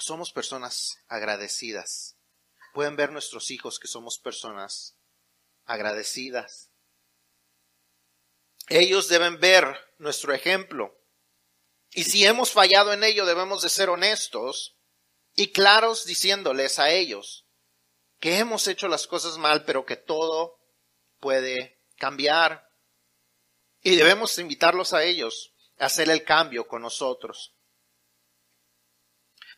somos 0.00 0.32
personas 0.32 0.98
agradecidas. 1.08 2.16
Pueden 2.72 2.96
ver 2.96 3.12
nuestros 3.12 3.50
hijos 3.50 3.78
que 3.78 3.88
somos 3.88 4.18
personas 4.18 4.96
agradecidas. 5.64 6.70
Ellos 8.68 9.08
deben 9.08 9.40
ver 9.40 9.64
nuestro 9.98 10.32
ejemplo. 10.32 10.96
Y 11.92 12.04
si 12.04 12.24
hemos 12.24 12.52
fallado 12.52 12.92
en 12.92 13.02
ello, 13.02 13.26
debemos 13.26 13.62
de 13.62 13.68
ser 13.68 13.90
honestos 13.90 14.76
y 15.34 15.52
claros 15.52 16.04
diciéndoles 16.04 16.78
a 16.78 16.90
ellos 16.90 17.46
que 18.20 18.38
hemos 18.38 18.68
hecho 18.68 18.86
las 18.86 19.06
cosas 19.06 19.38
mal, 19.38 19.64
pero 19.64 19.86
que 19.86 19.96
todo 19.96 20.60
puede 21.18 21.82
cambiar. 21.96 22.68
Y 23.80 23.96
debemos 23.96 24.38
invitarlos 24.38 24.92
a 24.92 25.02
ellos 25.02 25.54
a 25.78 25.86
hacer 25.86 26.10
el 26.10 26.22
cambio 26.22 26.68
con 26.68 26.82
nosotros. 26.82 27.56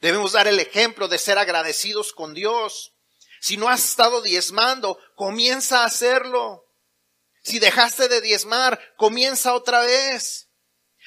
Debemos 0.03 0.33
dar 0.33 0.49
el 0.49 0.59
ejemplo 0.59 1.07
de 1.07 1.17
ser 1.17 1.39
agradecidos 1.39 2.13
con 2.13 2.35
Dios. 2.35 2.93
Si 3.41 3.57
no 3.57 3.69
has 3.69 3.85
estado 3.85 4.21
diezmando, 4.21 4.99
comienza 5.15 5.83
a 5.83 5.85
hacerlo. 5.85 6.67
Si 7.45 7.61
dejaste 7.61 8.09
de 8.09 8.21
diezmar, 8.21 8.81
comienza 8.97 9.55
otra 9.55 9.83
vez. 9.83 10.49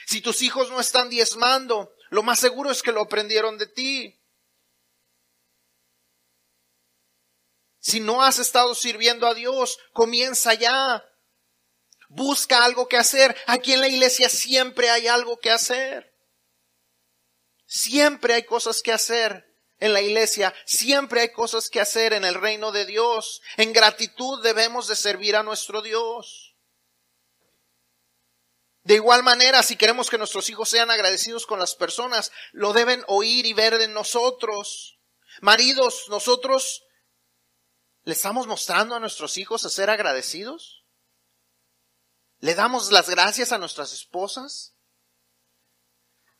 Si 0.07 0.21
tus 0.21 0.41
hijos 0.41 0.69
no 0.69 0.79
están 0.79 1.09
diezmando, 1.09 1.93
lo 2.09 2.23
más 2.23 2.39
seguro 2.39 2.71
es 2.71 2.81
que 2.81 2.93
lo 2.93 3.01
aprendieron 3.01 3.57
de 3.57 3.67
ti. 3.67 4.17
Si 7.79 7.99
no 7.99 8.23
has 8.23 8.39
estado 8.39 8.75
sirviendo 8.75 9.27
a 9.27 9.33
Dios, 9.33 9.77
comienza 9.91 10.53
ya. 10.53 11.03
Busca 12.07 12.63
algo 12.63 12.87
que 12.87 12.95
hacer. 12.95 13.35
Aquí 13.45 13.73
en 13.73 13.81
la 13.81 13.89
iglesia 13.89 14.29
siempre 14.29 14.89
hay 14.89 15.07
algo 15.07 15.37
que 15.37 15.51
hacer. 15.51 16.14
Siempre 17.65 18.33
hay 18.33 18.43
cosas 18.43 18.81
que 18.81 18.91
hacer 18.91 19.45
en 19.79 19.93
la 19.93 20.01
iglesia, 20.01 20.53
siempre 20.65 21.21
hay 21.21 21.31
cosas 21.31 21.69
que 21.69 21.81
hacer 21.81 22.13
en 22.13 22.23
el 22.23 22.35
reino 22.35 22.71
de 22.71 22.85
Dios. 22.85 23.41
En 23.57 23.73
gratitud 23.73 24.41
debemos 24.41 24.87
de 24.87 24.95
servir 24.95 25.35
a 25.35 25.43
nuestro 25.43 25.81
Dios. 25.81 26.55
De 28.83 28.93
igual 28.93 29.23
manera, 29.23 29.63
si 29.63 29.75
queremos 29.75 30.11
que 30.11 30.19
nuestros 30.19 30.47
hijos 30.49 30.69
sean 30.69 30.91
agradecidos 30.91 31.47
con 31.47 31.57
las 31.57 31.73
personas, 31.73 32.31
lo 32.51 32.71
deben 32.71 33.03
oír 33.07 33.47
y 33.47 33.53
ver 33.53 33.79
de 33.79 33.87
nosotros. 33.87 34.99
Maridos, 35.41 36.05
nosotros 36.09 36.83
le 38.03 38.13
estamos 38.13 38.45
mostrando 38.45 38.93
a 38.93 38.99
nuestros 38.99 39.39
hijos 39.39 39.65
a 39.65 39.69
ser 39.69 39.89
agradecidos. 39.89 40.85
¿Le 42.39 42.53
damos 42.53 42.91
las 42.91 43.09
gracias 43.09 43.51
a 43.51 43.57
nuestras 43.57 43.91
esposas? 43.91 44.74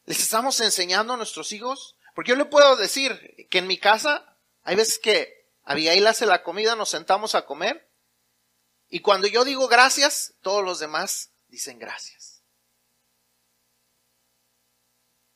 ¿Les 0.06 0.20
estamos 0.20 0.60
enseñando 0.60 1.14
a 1.14 1.18
nuestros 1.18 1.52
hijos? 1.52 1.98
Porque 2.14 2.30
yo 2.30 2.36
le 2.36 2.46
puedo 2.46 2.76
decir 2.76 3.48
que 3.50 3.58
en 3.60 3.68
mi 3.68 3.78
casa 3.78 4.38
hay 4.64 4.76
veces 4.76 5.00
que 5.00 5.52
Abigail 5.64 6.06
hace 6.08 6.26
la 6.26 6.44
comida, 6.44 6.76
nos 6.76 6.90
sentamos 6.90 7.36
a 7.36 7.46
comer 7.46 7.92
y 8.88 9.02
cuando 9.02 9.28
yo 9.28 9.44
digo 9.44 9.68
gracias, 9.68 10.36
todos 10.42 10.64
los 10.64 10.80
demás 10.80 11.34
dicen 11.48 11.80
gracias. 11.80 12.44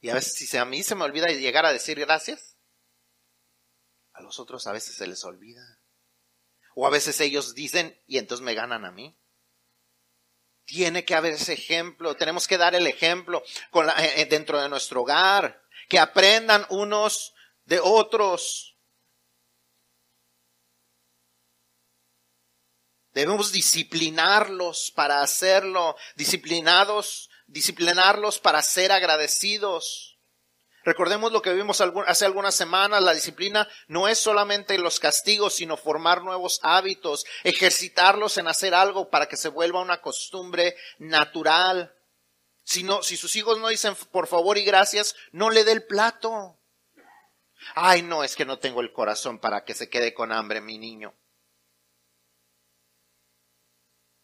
Y 0.02 0.10
a 0.10 0.14
veces 0.14 0.34
si 0.34 0.58
a 0.58 0.66
mí 0.66 0.84
se 0.84 0.96
me 0.96 1.04
olvida 1.04 1.28
llegar 1.28 1.66
a 1.66 1.74
decir 1.74 2.00
gracias, 2.00 2.58
a 4.14 4.22
los 4.22 4.40
otros 4.40 4.66
a 4.68 4.72
veces 4.72 4.96
se 4.96 5.08
les 5.08 5.24
olvida. 5.24 5.82
O 6.76 6.88
a 6.88 6.90
veces 6.90 7.20
ellos 7.20 7.56
dicen 7.56 8.02
y 8.08 8.18
entonces 8.18 8.46
me 8.46 8.54
ganan 8.54 8.86
a 8.86 8.92
mí. 8.92 9.19
Tiene 10.70 11.04
que 11.04 11.16
haber 11.16 11.34
ese 11.34 11.54
ejemplo, 11.54 12.16
tenemos 12.16 12.48
que 12.48 12.60
dar 12.60 12.76
el 12.76 12.86
ejemplo 12.86 13.44
con 13.72 13.90
eh, 13.90 14.22
eh, 14.22 14.26
dentro 14.26 14.62
de 14.62 14.70
nuestro 14.70 15.02
hogar, 15.02 15.64
que 15.88 15.98
aprendan 15.98 16.64
unos 16.70 17.34
de 17.66 17.80
otros. 17.80 18.78
Debemos 23.14 23.52
disciplinarlos 23.52 24.92
para 24.92 25.24
hacerlo, 25.24 25.96
disciplinados, 26.16 27.32
disciplinarlos 27.48 28.38
para 28.38 28.62
ser 28.62 28.92
agradecidos. 28.92 30.09
Recordemos 30.90 31.32
lo 31.32 31.44
que 31.44 31.54
vimos 31.54 31.84
hace 32.08 32.26
algunas 32.26 32.56
semanas, 32.56 33.04
la 33.04 33.14
disciplina 33.14 33.68
no 33.88 34.08
es 34.08 34.18
solamente 34.18 34.76
los 34.80 35.00
castigos, 35.00 35.54
sino 35.54 35.78
formar 35.78 36.24
nuevos 36.24 36.60
hábitos, 36.64 37.28
ejercitarlos 37.44 38.40
en 38.40 38.48
hacer 38.48 38.74
algo 38.74 39.12
para 39.12 39.28
que 39.28 39.38
se 39.38 39.50
vuelva 39.50 39.84
una 39.84 40.02
costumbre 40.02 40.76
natural. 40.98 41.96
Si, 42.64 42.88
si 43.04 43.18
sus 43.18 43.36
hijos 43.36 43.60
no 43.60 43.68
dicen 43.68 43.94
por 44.12 44.26
favor 44.26 44.58
y 44.58 44.64
gracias, 44.64 45.16
no 45.32 45.52
le 45.52 45.64
dé 45.64 45.74
el 45.74 45.86
plato. 45.86 46.58
Ay, 47.76 48.02
no, 48.02 48.24
es 48.24 48.36
que 48.36 48.46
no 48.46 48.58
tengo 48.58 48.82
el 48.82 48.92
corazón 48.92 49.38
para 49.38 49.66
que 49.66 49.76
se 49.76 49.92
quede 49.92 50.16
con 50.16 50.32
hambre 50.32 50.60
mi 50.60 50.80
niño. 50.80 51.14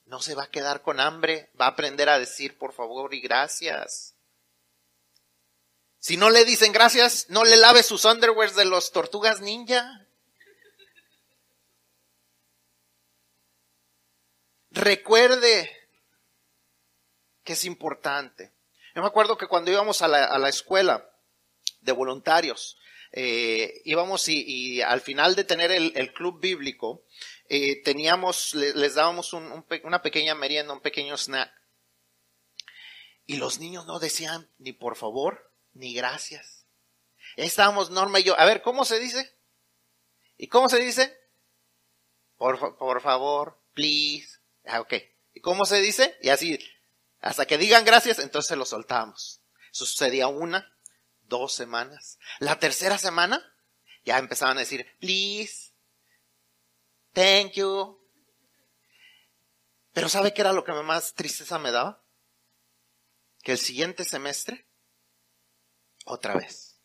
No 0.06 0.19
se 0.19 0.34
va 0.34 0.45
a 0.45 0.49
quedar 0.49 0.82
con 0.82 0.99
hambre, 0.99 1.51
va 1.62 1.65
a 1.65 1.69
aprender 1.69 2.10
a 2.10 2.17
decir 2.17 2.58
por 2.58 2.73
favor 2.73 3.13
y 3.13 3.21
gracias. 3.21 4.14
Si 6.06 6.18
no 6.18 6.30
le 6.30 6.46
dicen 6.46 6.72
gracias, 6.72 7.26
no 7.30 7.44
le 7.44 7.58
lave 7.58 7.82
sus 7.82 8.06
underwears 8.06 8.56
de 8.56 8.65
los 8.65 8.91
tortugas 8.91 9.41
ninja. 9.41 10.06
Recuerde 14.70 15.76
que 17.44 17.54
es 17.54 17.65
importante. 17.65 18.54
Yo 18.94 19.02
me 19.02 19.08
acuerdo 19.08 19.36
que 19.36 19.48
cuando 19.48 19.72
íbamos 19.72 20.04
a 20.04 20.08
la, 20.08 20.48
escuela 20.48 21.10
de 21.82 21.91
voluntarios. 21.91 22.78
Eh, 23.12 23.82
íbamos 23.86 24.30
y, 24.30 24.84
al 24.84 25.02
final 25.02 25.34
de 25.34 25.44
tener 25.44 25.72
el, 25.72 26.13
club 26.13 26.39
bíblico, 26.39 27.04
eh, 27.50 27.82
teníamos, 27.82 28.54
les, 28.54 28.94
dábamos 28.94 29.34
una 29.34 30.04
pequeña 30.04 30.36
merienda, 30.36 30.72
un 30.72 30.82
pequeño 30.82 31.18
snack. 31.18 31.52
Y 33.26 33.38
los 33.38 33.58
niños 33.58 33.88
no 33.88 33.98
decían 33.98 34.52
ni 34.60 34.72
por 34.72 34.96
favor, 34.96 35.55
ni 35.75 35.93
gracias. 35.93 36.65
Estábamos 37.35 37.91
Norma 37.91 38.19
y 38.19 38.23
yo, 38.23 38.39
a 38.39 38.45
ver, 38.45 38.61
¿cómo 38.61 38.85
se 38.85 38.99
dice? 38.99 39.38
¿Y 40.38 40.47
cómo 40.47 40.69
se 40.69 40.79
dice? 40.79 41.15
Por, 42.38 42.77
por 42.77 43.01
favor, 43.01 43.61
please. 43.73 44.39
Ah, 44.65 44.81
ok. 44.81 44.93
¿Y 45.33 45.41
cómo 45.41 45.65
se 45.65 45.81
dice? 45.81 46.17
Y 46.21 46.29
así, 46.29 46.57
hasta 47.19 47.45
que 47.45 47.57
digan 47.57 47.85
gracias, 47.85 48.19
entonces 48.19 48.57
lo 48.57 48.65
soltamos. 48.65 49.41
Sucedía 49.71 50.27
una, 50.27 50.73
dos 51.23 51.53
semanas. 51.53 52.17
La 52.39 52.57
tercera 52.57 52.97
semana, 52.97 53.43
ya 54.05 54.17
empezaban 54.17 54.57
a 54.57 54.61
decir, 54.61 54.88
please, 54.99 55.73
thank 57.13 57.53
you. 57.53 57.99
Pero 59.91 60.07
¿sabe 60.07 60.33
qué 60.33 60.41
era 60.41 60.53
lo 60.53 60.63
que 60.63 60.71
más 60.71 61.13
tristeza 61.13 61.59
me 61.59 61.71
daba? 61.71 62.03
Que 63.43 63.53
el 63.53 63.57
siguiente 63.57 64.05
semestre, 64.05 64.64
otra 66.06 66.36
vez. 66.36 66.80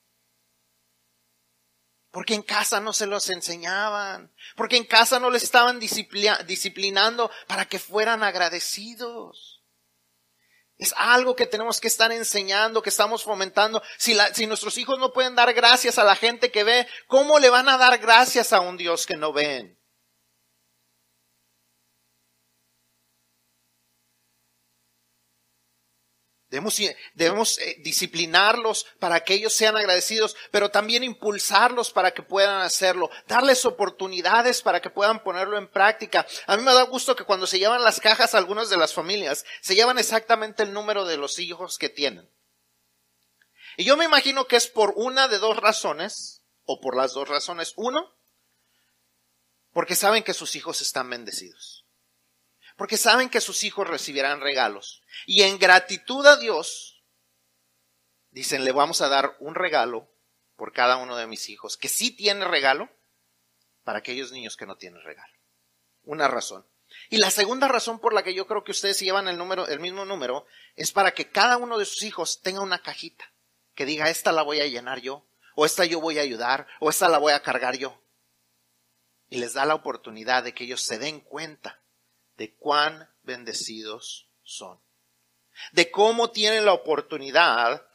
Porque 2.10 2.34
en 2.34 2.42
casa 2.42 2.80
no 2.80 2.92
se 2.92 3.06
los 3.06 3.30
enseñaban. 3.30 4.34
Porque 4.56 4.76
en 4.76 4.84
casa 4.84 5.20
no 5.20 5.30
les 5.30 5.44
estaban 5.44 5.78
disciplinando 5.78 7.30
para 7.46 7.66
que 7.66 7.78
fueran 7.78 8.24
agradecidos. 8.24 9.62
Es 10.76 10.94
algo 10.96 11.36
que 11.36 11.46
tenemos 11.46 11.78
que 11.78 11.88
estar 11.88 12.10
enseñando, 12.10 12.82
que 12.82 12.88
estamos 12.88 13.22
fomentando. 13.22 13.82
Si, 13.98 14.16
si, 14.32 14.46
nuestros 14.46 14.76
hijos 14.78 14.98
no 14.98 15.12
pueden 15.12 15.34
dar 15.34 15.52
gracias 15.52 15.98
a 15.98 16.04
la 16.04 16.16
gente 16.16 16.50
que 16.50 16.64
ve, 16.64 16.88
¿cómo 17.06 17.38
le 17.38 17.50
van 17.50 17.68
a 17.68 17.76
dar 17.76 17.98
gracias 17.98 18.52
a 18.52 18.60
un 18.60 18.76
Dios 18.76 19.06
que 19.06 19.16
no 19.16 19.32
ven? 19.32 19.79
Debemos, 26.50 27.58
eh, 27.58 27.76
disciplinarlos 27.78 28.84
para 28.98 29.20
que 29.20 29.34
ellos 29.34 29.54
sean 29.54 29.76
agradecidos, 29.76 30.36
pero 30.50 30.68
también 30.68 31.04
impulsarlos 31.04 31.92
para 31.92 32.10
que 32.10 32.22
puedan 32.22 32.62
hacerlo, 32.62 33.08
darles 33.28 33.64
oportunidades 33.64 34.60
para 34.60 34.80
que 34.80 34.90
puedan 34.90 35.22
ponerlo 35.22 35.56
en 35.58 35.68
práctica. 35.68 36.26
A 36.48 36.56
mí 36.56 36.64
me 36.64 36.74
da 36.74 36.82
gusto 36.82 37.14
que 37.14 37.24
cuando 37.24 37.46
se 37.46 37.60
llevan 37.60 37.84
las 37.84 38.00
cajas 38.00 38.34
algunas 38.34 38.68
de 38.68 38.76
las 38.76 38.92
familias, 38.92 39.44
se 39.60 39.76
llevan 39.76 39.98
exactamente 39.98 40.64
el 40.64 40.72
número 40.72 41.04
de 41.04 41.16
los 41.16 41.38
hijos 41.38 41.78
que 41.78 41.88
tienen. 41.88 42.28
Y 43.76 43.84
yo 43.84 43.96
me 43.96 44.04
imagino 44.04 44.46
que 44.48 44.56
es 44.56 44.66
por 44.66 44.92
una 44.96 45.28
de 45.28 45.38
dos 45.38 45.56
razones, 45.56 46.42
o 46.64 46.80
por 46.80 46.96
las 46.96 47.12
dos 47.14 47.28
razones. 47.28 47.74
Uno, 47.76 48.12
porque 49.72 49.94
saben 49.94 50.24
que 50.24 50.34
sus 50.34 50.56
hijos 50.56 50.80
están 50.80 51.08
bendecidos 51.08 51.80
porque 52.80 52.96
saben 52.96 53.28
que 53.28 53.42
sus 53.42 53.62
hijos 53.62 53.86
recibirán 53.86 54.40
regalos. 54.40 55.02
Y 55.26 55.42
en 55.42 55.58
gratitud 55.58 56.26
a 56.26 56.38
Dios, 56.38 57.04
dicen, 58.30 58.64
le 58.64 58.72
vamos 58.72 59.02
a 59.02 59.10
dar 59.10 59.36
un 59.38 59.54
regalo 59.54 60.10
por 60.56 60.72
cada 60.72 60.96
uno 60.96 61.14
de 61.18 61.26
mis 61.26 61.50
hijos, 61.50 61.76
que 61.76 61.90
sí 61.90 62.10
tiene 62.10 62.46
regalo, 62.46 62.88
para 63.84 63.98
aquellos 63.98 64.32
niños 64.32 64.56
que 64.56 64.64
no 64.64 64.78
tienen 64.78 65.02
regalo. 65.02 65.34
Una 66.04 66.26
razón. 66.26 66.66
Y 67.10 67.18
la 67.18 67.30
segunda 67.30 67.68
razón 67.68 67.98
por 67.98 68.14
la 68.14 68.22
que 68.22 68.32
yo 68.32 68.46
creo 68.46 68.64
que 68.64 68.72
ustedes 68.72 68.98
llevan 68.98 69.28
el 69.28 69.36
número, 69.36 69.68
el 69.68 69.80
mismo 69.80 70.06
número, 70.06 70.46
es 70.74 70.90
para 70.90 71.12
que 71.12 71.30
cada 71.30 71.58
uno 71.58 71.76
de 71.76 71.84
sus 71.84 72.02
hijos 72.02 72.40
tenga 72.40 72.62
una 72.62 72.80
cajita 72.80 73.30
que 73.74 73.84
diga, 73.84 74.08
esta 74.08 74.32
la 74.32 74.40
voy 74.40 74.60
a 74.60 74.66
llenar 74.66 75.02
yo, 75.02 75.28
o 75.54 75.66
esta 75.66 75.84
yo 75.84 76.00
voy 76.00 76.18
a 76.18 76.22
ayudar, 76.22 76.66
o 76.80 76.88
esta 76.88 77.10
la 77.10 77.18
voy 77.18 77.34
a 77.34 77.42
cargar 77.42 77.76
yo. 77.76 78.02
Y 79.28 79.36
les 79.36 79.52
da 79.52 79.66
la 79.66 79.74
oportunidad 79.74 80.44
de 80.44 80.54
que 80.54 80.64
ellos 80.64 80.80
se 80.80 80.98
den 80.98 81.20
cuenta 81.20 81.80
de 82.40 82.56
cuán 82.56 83.06
bendecidos 83.22 84.30
son, 84.42 84.80
de 85.72 85.90
cómo 85.90 86.30
tienen 86.30 86.64
la 86.64 86.72
oportunidad 86.72 87.86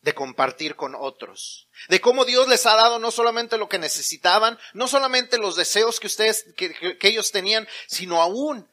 de 0.00 0.12
compartir 0.12 0.74
con 0.74 0.96
otros, 0.96 1.68
de 1.88 2.00
cómo 2.00 2.24
Dios 2.24 2.48
les 2.48 2.66
ha 2.66 2.74
dado 2.74 2.98
no 2.98 3.12
solamente 3.12 3.56
lo 3.56 3.68
que 3.68 3.78
necesitaban, 3.78 4.58
no 4.74 4.88
solamente 4.88 5.38
los 5.38 5.54
deseos 5.54 6.00
que 6.00 6.08
ustedes, 6.08 6.52
que, 6.56 6.98
que 6.98 7.08
ellos 7.08 7.30
tenían, 7.30 7.68
sino 7.86 8.20
aún 8.20 8.68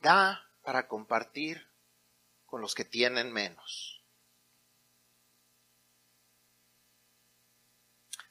da 0.00 0.46
para 0.62 0.88
compartir 0.88 1.70
con 2.44 2.60
los 2.60 2.74
que 2.74 2.84
tienen 2.84 3.32
menos. 3.32 3.91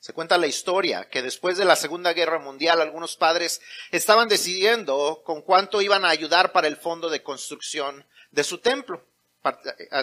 Se 0.02 0.14
cuenta 0.14 0.40
la 0.40 0.48
historia 0.48 1.08
que 1.10 1.22
después 1.22 1.60
de 1.60 1.66
la 1.66 1.76
Segunda 1.76 2.14
Guerra 2.14 2.40
Mundial 2.40 2.82
algunos 2.82 3.16
padres 3.18 3.62
estaban 3.92 4.28
decidiendo 4.28 5.22
con 5.24 5.44
cuánto 5.44 5.80
iban 5.80 6.06
a 6.06 6.10
ayudar 6.10 6.52
para 6.52 6.68
el 6.68 6.76
fondo 6.76 7.08
de 7.08 7.22
construcción 7.22 8.08
de 8.32 8.44
su 8.44 8.58
templo. 8.58 9.06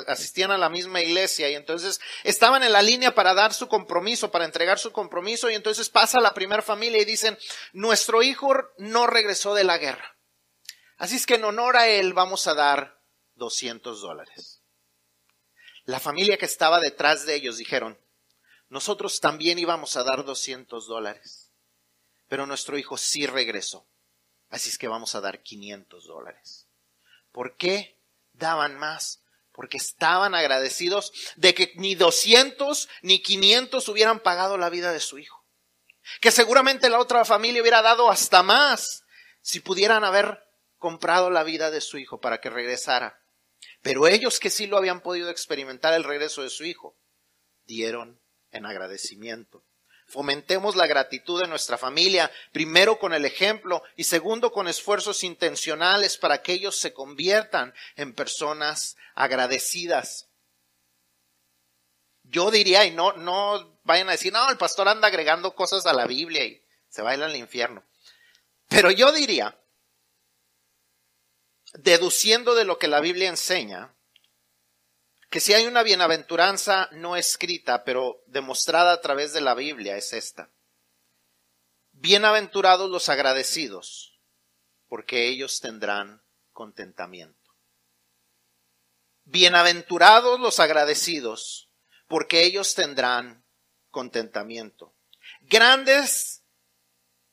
Asistían 0.07 0.53
a 0.53 0.57
la 0.57 0.69
misma 0.69 1.01
iglesia 1.01 1.51
y 1.51 1.57
entonces 1.57 2.01
estaban 2.23 2.63
en 2.63 2.71
la 2.71 2.81
línea 2.81 3.13
para 3.13 3.35
dar 3.35 3.53
su 3.53 3.67
compromiso, 3.67 4.31
para 4.31 4.45
entregar 4.45 4.79
su 4.79 4.93
compromiso 4.93 5.51
y 5.51 5.57
entonces 5.57 5.89
pasa 5.89 6.21
la 6.21 6.33
primera 6.33 6.63
familia 6.63 7.03
y 7.03 7.05
dicen, 7.05 7.37
nuestro 7.73 8.23
hijo 8.23 8.55
no 8.79 9.09
regresó 9.09 9.53
de 9.53 9.65
la 9.65 9.79
guerra. 9.79 10.17
Así 10.97 11.17
es 11.17 11.27
que 11.27 11.35
en 11.35 11.45
honor 11.45 11.77
a 11.77 11.89
él 11.89 12.13
vamos 12.13 12.47
a 12.47 12.55
dar 12.55 13.01
200 13.35 14.01
dólares. 14.01 14.63
La 15.87 15.99
familia 15.99 16.39
que 16.39 16.47
estaba 16.47 16.79
detrás 16.79 17.27
de 17.27 17.35
ellos 17.35 17.59
dijeron, 17.59 17.99
nosotros 18.69 19.21
también 19.21 19.59
íbamos 19.59 19.97
a 19.97 20.05
dar 20.05 20.25
200 20.25 20.87
dólares, 20.87 21.51
pero 22.29 22.47
nuestro 22.47 22.77
hijo 22.77 22.97
sí 22.97 23.27
regresó. 23.27 23.87
Así 24.51 24.69
es 24.69 24.79
que 24.79 24.89
vamos 24.89 25.15
a 25.15 25.21
dar 25.21 25.43
500 25.43 26.07
dólares. 26.07 26.67
¿Por 27.33 27.57
qué 27.57 27.99
daban 28.33 28.79
más? 28.79 29.23
Porque 29.53 29.77
estaban 29.77 30.35
agradecidos 30.35 31.13
de 31.37 31.55
que 31.55 31.73
ni 31.77 31.95
200 31.95 32.89
ni 33.03 33.21
500 33.21 33.89
hubieran 33.89 34.21
pagado 34.21 34.57
la 34.57 34.71
vida 34.71 34.93
de 34.93 35.01
su 35.01 35.19
hijo. 35.19 35.45
Que 36.21 36.31
seguramente 36.31 36.89
la 36.89 37.01
otra 37.01 37.25
familia 37.25 37.61
hubiera 37.61 37.83
dado 37.83 38.11
hasta 38.11 38.43
más 38.43 39.05
si 39.41 39.61
pudieran 39.61 40.05
haber 40.05 40.43
comprado 40.79 41.31
la 41.31 41.43
vida 41.43 41.71
de 41.71 41.81
su 41.81 41.99
hijo 41.99 42.21
para 42.21 42.41
que 42.41 42.51
regresara. 42.51 43.21
Pero 43.83 44.07
ellos 44.07 44.39
que 44.41 44.51
sí 44.51 44.67
lo 44.67 44.77
habían 44.77 45.01
podido 45.01 45.31
experimentar 45.31 45.93
el 45.95 46.05
regreso 46.05 46.43
de 46.43 46.51
su 46.51 46.65
hijo, 46.65 46.97
dieron 47.67 48.21
en 48.53 48.67
agradecimiento. 48.67 49.65
Fomentemos 50.07 50.75
la 50.75 50.87
gratitud 50.87 51.41
de 51.43 51.49
nuestra 51.49 51.77
familia, 51.77 52.31
primero 52.51 52.99
con 52.99 53.13
el 53.13 53.27
ejemplo 53.27 53.83
y 53.95 54.05
segundo 54.05 54.53
con 54.53 54.67
esfuerzos 54.67 55.23
intencionales 55.23 56.17
para 56.17 56.41
que 56.41 56.55
ellos 56.55 56.77
se 56.77 56.95
conviertan 56.95 57.75
en 57.95 58.15
personas 58.15 58.97
agradecidas. 59.15 60.29
Yo 62.23 62.51
diría, 62.51 62.87
y 62.87 62.91
no, 62.91 63.13
no 63.13 63.79
vayan 63.85 64.09
a 64.09 64.13
decir, 64.13 64.33
no, 64.33 64.49
el 64.49 64.57
pastor 64.57 64.89
anda 64.89 65.09
agregando 65.09 65.55
cosas 65.55 65.85
a 65.85 65.93
la 65.93 66.07
Biblia 66.07 66.43
y 66.45 66.65
se 66.89 67.03
baila 67.03 67.27
al 67.27 67.37
infierno. 67.37 67.85
Pero 68.67 68.91
yo 68.91 69.13
diría, 69.13 69.59
deduciendo 71.75 72.55
de 72.55 72.65
lo 72.65 72.79
que 72.79 72.89
la 72.89 73.01
Biblia 73.01 73.29
enseña, 73.29 73.95
que 75.31 75.41
si 75.41 75.53
hay 75.53 75.67
una 75.67 75.83
bienaventuranza 75.83 76.89
no 76.93 77.17
escrita, 77.17 77.85
pero 77.85 78.23
demostrada 78.27 78.93
a 78.93 79.01
través 79.01 79.33
de 79.33 79.41
la 79.41 79.55
Biblia, 79.55 79.97
es 79.97 80.13
esta. 80.13 80.51
Bienaventurados 81.93 82.89
los 82.89 83.09
agradecidos, 83.09 84.21
porque 84.89 85.29
ellos 85.29 85.61
tendrán 85.61 86.23
contentamiento. 86.53 87.37
Bienaventurados 89.25 90.41
los 90.41 90.61
agradecidos, 90.61 91.71
porque 92.07 92.45
ellos 92.45 92.75
tendrán 92.75 93.45
contentamiento. 93.91 94.95
Grandes 95.43 96.38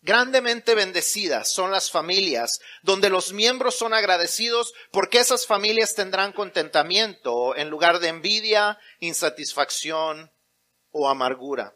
Grandemente 0.05 0.75
bendecidas 0.75 1.51
son 1.51 1.71
las 1.71 1.89
familias 1.89 2.59
donde 2.83 3.09
los 3.09 3.33
miembros 3.33 3.75
son 3.75 3.91
agradecidos 3.91 4.75
porque 4.91 5.17
esas 5.17 5.47
familias 5.47 5.95
tendrán 5.95 6.31
contentamiento 6.31 7.55
en 7.55 7.71
lugar 7.71 7.97
de 7.97 8.09
envidia, 8.09 8.77
insatisfacción 8.99 10.31
o 10.91 11.09
amargura. 11.09 11.75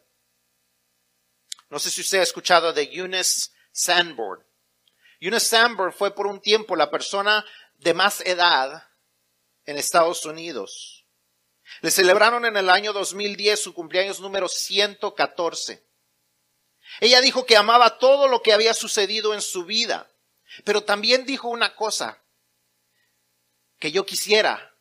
No 1.72 1.80
sé 1.80 1.90
si 1.90 2.02
usted 2.02 2.20
ha 2.20 2.22
escuchado 2.22 2.72
de 2.72 2.84
Eunice 2.92 3.50
Sanborn. 3.72 4.46
Eunice 5.20 5.48
Sanborn 5.48 5.92
fue 5.92 6.14
por 6.14 6.28
un 6.28 6.40
tiempo 6.40 6.76
la 6.76 6.92
persona 6.92 7.44
de 7.78 7.96
más 7.96 8.22
edad 8.22 8.90
en 9.66 9.80
Estados 9.80 10.24
Unidos. 10.28 11.08
Le 11.82 11.90
celebraron 11.90 12.46
en 12.46 12.58
el 12.58 12.70
año 12.70 12.94
2010 12.94 13.60
su 13.60 13.74
cumpleaños 13.74 14.20
número 14.20 14.48
114. 14.48 15.89
Ella 17.00 17.22
dijo 17.22 17.46
que 17.46 17.58
amaba 17.58 17.98
todo 17.98 18.28
lo 18.28 18.42
que 18.42 18.54
había 18.54 18.74
sucedido 18.74 19.34
en 19.34 19.42
su 19.42 19.66
vida, 19.66 20.12
pero 20.66 20.84
también 20.84 21.26
dijo 21.26 21.48
una 21.48 21.76
cosa 21.76 22.24
que 23.78 23.92
yo 23.92 24.06
quisiera 24.06 24.76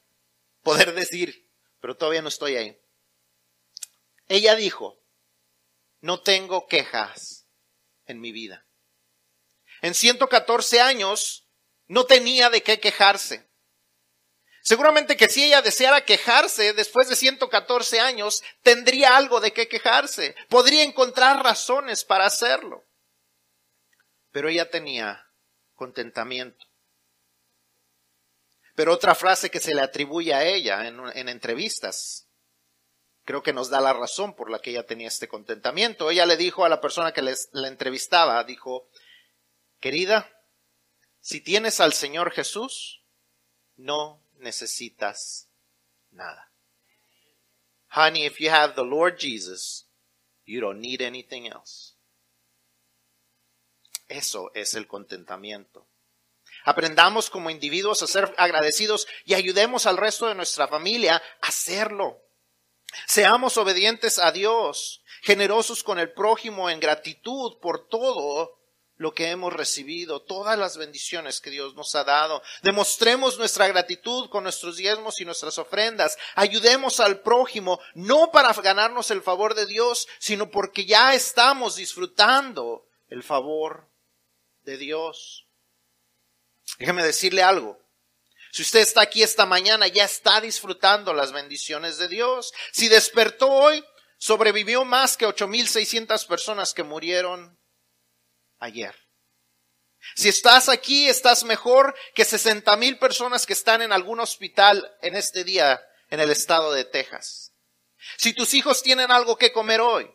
poder 0.62 0.94
decir, 0.94 1.48
pero 1.80 1.96
todavía 1.96 2.22
no 2.22 2.28
estoy 2.28 2.56
ahí. 2.56 2.78
Ella 4.28 4.56
dijo, 4.56 5.00
no 6.00 6.20
tengo 6.20 6.66
quejas 6.66 7.46
en 8.06 8.20
mi 8.20 8.32
vida. 8.32 8.66
En 9.80 9.94
114 9.94 10.80
años 10.80 11.46
no 11.86 12.04
tenía 12.04 12.50
de 12.50 12.62
qué 12.62 12.80
quejarse. 12.80 13.47
Seguramente 14.68 15.16
que 15.16 15.30
si 15.30 15.44
ella 15.44 15.62
deseara 15.62 16.04
quejarse 16.04 16.74
después 16.74 17.08
de 17.08 17.16
114 17.16 18.00
años, 18.00 18.42
tendría 18.62 19.16
algo 19.16 19.40
de 19.40 19.54
qué 19.54 19.66
quejarse. 19.66 20.36
Podría 20.50 20.82
encontrar 20.82 21.42
razones 21.42 22.04
para 22.04 22.26
hacerlo. 22.26 22.84
Pero 24.30 24.50
ella 24.50 24.68
tenía 24.68 25.26
contentamiento. 25.74 26.66
Pero 28.74 28.92
otra 28.92 29.14
frase 29.14 29.50
que 29.50 29.58
se 29.58 29.74
le 29.74 29.80
atribuye 29.80 30.34
a 30.34 30.44
ella 30.44 30.86
en, 30.86 31.30
entrevistas, 31.30 32.28
creo 33.24 33.42
que 33.42 33.54
nos 33.54 33.70
da 33.70 33.80
la 33.80 33.94
razón 33.94 34.36
por 34.36 34.50
la 34.50 34.58
que 34.58 34.68
ella 34.68 34.84
tenía 34.84 35.08
este 35.08 35.28
contentamiento. 35.28 36.10
Ella 36.10 36.26
le 36.26 36.36
dijo 36.36 36.66
a 36.66 36.68
la 36.68 36.82
persona 36.82 37.12
que 37.12 37.22
la 37.22 37.68
entrevistaba, 37.68 38.44
dijo, 38.44 38.90
querida, 39.80 40.30
si 41.20 41.40
tienes 41.40 41.80
al 41.80 41.94
Señor 41.94 42.32
Jesús, 42.32 43.02
no 43.76 44.27
necesitas 44.40 45.48
nada. 46.10 46.52
Honey, 47.90 48.24
if 48.26 48.40
you 48.40 48.50
have 48.50 48.74
the 48.74 48.84
Lord 48.84 49.18
Jesus, 49.18 49.86
you 50.44 50.60
don't 50.60 50.80
need 50.80 51.00
anything 51.00 51.46
else. 51.46 51.94
Eso 54.08 54.50
es 54.54 54.74
el 54.74 54.86
contentamiento. 54.86 55.86
Aprendamos 56.64 57.30
como 57.30 57.50
individuos 57.50 58.02
a 58.02 58.06
ser 58.06 58.34
agradecidos 58.36 59.06
y 59.24 59.34
ayudemos 59.34 59.86
al 59.86 59.96
resto 59.96 60.26
de 60.26 60.34
nuestra 60.34 60.66
familia 60.66 61.22
a 61.40 61.48
hacerlo. 61.48 62.22
Seamos 63.06 63.56
obedientes 63.58 64.18
a 64.18 64.32
Dios, 64.32 65.02
generosos 65.22 65.82
con 65.82 65.98
el 65.98 66.12
prójimo 66.12 66.70
en 66.70 66.80
gratitud 66.80 67.58
por 67.60 67.88
todo 67.88 68.57
lo 68.98 69.14
que 69.14 69.30
hemos 69.30 69.52
recibido, 69.52 70.20
todas 70.20 70.58
las 70.58 70.76
bendiciones 70.76 71.40
que 71.40 71.50
Dios 71.50 71.74
nos 71.74 71.94
ha 71.94 72.04
dado. 72.04 72.42
Demostremos 72.62 73.38
nuestra 73.38 73.68
gratitud 73.68 74.28
con 74.28 74.42
nuestros 74.42 74.76
diezmos 74.76 75.20
y 75.20 75.24
nuestras 75.24 75.56
ofrendas. 75.56 76.18
Ayudemos 76.34 76.98
al 76.98 77.20
prójimo, 77.20 77.80
no 77.94 78.32
para 78.32 78.52
ganarnos 78.52 79.10
el 79.12 79.22
favor 79.22 79.54
de 79.54 79.66
Dios, 79.66 80.08
sino 80.18 80.50
porque 80.50 80.84
ya 80.84 81.14
estamos 81.14 81.76
disfrutando 81.76 82.86
el 83.08 83.22
favor 83.22 83.88
de 84.62 84.76
Dios. 84.76 85.46
Déjeme 86.78 87.04
decirle 87.04 87.42
algo. 87.42 87.78
Si 88.50 88.62
usted 88.62 88.80
está 88.80 89.02
aquí 89.02 89.22
esta 89.22 89.46
mañana, 89.46 89.86
ya 89.86 90.04
está 90.04 90.40
disfrutando 90.40 91.12
las 91.12 91.32
bendiciones 91.32 91.98
de 91.98 92.08
Dios. 92.08 92.52
Si 92.72 92.88
despertó 92.88 93.48
hoy, 93.48 93.84
sobrevivió 94.16 94.84
más 94.84 95.16
que 95.16 95.26
8.600 95.26 96.26
personas 96.26 96.74
que 96.74 96.82
murieron 96.82 97.57
ayer. 98.58 98.94
Si 100.14 100.28
estás 100.28 100.68
aquí, 100.68 101.08
estás 101.08 101.44
mejor 101.44 101.94
que 102.14 102.24
60 102.24 102.76
mil 102.76 102.98
personas 102.98 103.46
que 103.46 103.52
están 103.52 103.82
en 103.82 103.92
algún 103.92 104.20
hospital 104.20 104.96
en 105.02 105.16
este 105.16 105.44
día 105.44 105.80
en 106.10 106.20
el 106.20 106.30
estado 106.30 106.72
de 106.72 106.84
Texas. 106.84 107.52
Si 108.16 108.32
tus 108.32 108.54
hijos 108.54 108.82
tienen 108.82 109.10
algo 109.10 109.36
que 109.36 109.52
comer 109.52 109.80
hoy, 109.80 110.10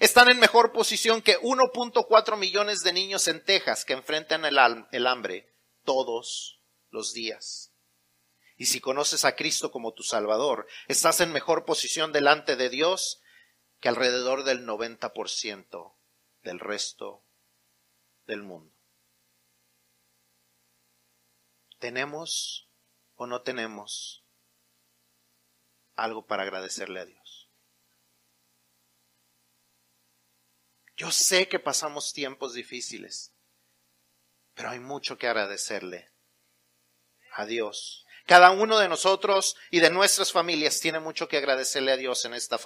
están 0.00 0.28
en 0.28 0.38
mejor 0.38 0.72
posición 0.72 1.22
que 1.22 1.38
1.4 1.40 2.36
millones 2.36 2.80
de 2.80 2.92
niños 2.92 3.28
en 3.28 3.44
Texas 3.44 3.84
que 3.84 3.94
enfrentan 3.94 4.44
el, 4.44 4.58
hambre 5.06 5.54
todos 5.84 6.60
los 6.90 7.12
días. 7.12 7.72
Y 8.56 8.66
si 8.66 8.80
conoces 8.80 9.24
a 9.24 9.36
Cristo 9.36 9.70
como 9.70 9.92
tu 9.92 10.02
Salvador, 10.02 10.66
estás 10.88 11.20
en 11.20 11.32
mejor 11.32 11.64
posición 11.64 12.12
delante 12.12 12.56
de 12.56 12.68
Dios 12.68 13.20
que 13.80 13.88
alrededor 13.88 14.44
del 14.44 14.66
90% 14.66 15.94
del 16.42 16.60
resto 16.60 17.25
del 18.26 18.42
mundo. 18.42 18.74
¿Tenemos 21.78 22.68
o 23.14 23.26
no 23.26 23.42
tenemos 23.42 24.24
algo 25.94 26.26
para 26.26 26.42
agradecerle 26.42 27.00
a 27.00 27.04
Dios? 27.04 27.50
Yo 30.96 31.10
sé 31.10 31.48
que 31.48 31.58
pasamos 31.58 32.14
tiempos 32.14 32.54
difíciles, 32.54 33.34
pero 34.54 34.70
hay 34.70 34.80
mucho 34.80 35.18
que 35.18 35.26
agradecerle 35.26 36.10
a 37.32 37.44
Dios. 37.44 38.05
Cada 38.26 38.50
uno 38.50 38.78
de 38.80 38.88
nosotros 38.88 39.56
y 39.70 39.78
de 39.78 39.88
nuestras 39.88 40.32
familias 40.32 40.80
tiene 40.80 40.98
mucho 40.98 41.28
que 41.28 41.36
agradecerle 41.36 41.92
a 41.92 41.96
Dios 41.96 42.24
en 42.24 42.34
esta, 42.34 42.58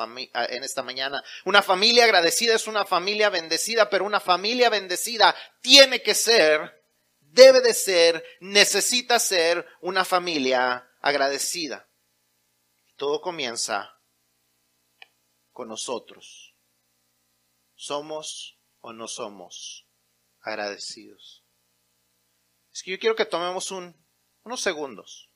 en 0.49 0.65
esta 0.65 0.83
mañana. 0.83 1.23
Una 1.45 1.63
familia 1.63 2.05
agradecida 2.05 2.55
es 2.55 2.67
una 2.67 2.87
familia 2.87 3.29
bendecida, 3.29 3.91
pero 3.91 4.07
una 4.07 4.21
familia 4.21 4.71
bendecida 4.71 5.37
tiene 5.61 6.03
que 6.03 6.15
ser, 6.15 6.83
debe 7.21 7.61
de 7.61 7.75
ser, 7.75 8.25
necesita 8.41 9.19
ser 9.19 9.67
una 9.83 10.07
familia 10.07 10.91
agradecida. 11.03 11.87
Todo 12.97 13.21
comienza 13.21 13.99
con 15.53 15.69
nosotros. 15.69 16.55
¿Somos 17.75 18.59
o 18.81 18.95
no 18.95 19.07
somos 19.09 19.87
agradecidos? 20.41 21.45
Es 22.73 22.83
que 22.83 22.93
yo 22.93 22.99
quiero 22.99 23.17
que 23.17 23.27
tomemos 23.27 23.71
unos 23.71 24.61
segundos 24.63 25.30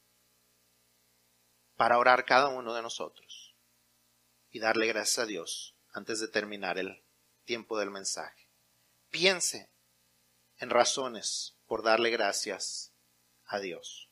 para 1.77 1.99
orar 1.99 2.25
cada 2.25 2.49
uno 2.49 2.75
de 2.75 2.83
nosotros 2.83 3.57
y 4.51 4.61
darle 4.61 4.87
gracias 4.87 5.19
a 5.19 5.27
Dios 5.27 5.77
antes 5.93 6.21
de 6.21 6.29
terminar 6.29 6.79
el 6.79 7.05
tiempo 7.45 7.79
del 7.79 7.91
mensaje. 7.91 8.49
Piense 9.11 9.71
en 10.59 10.71
razones 10.71 11.57
por 11.67 11.83
darle 11.83 12.11
gracias 12.11 12.93
a 13.45 13.59
Dios. 13.59 14.04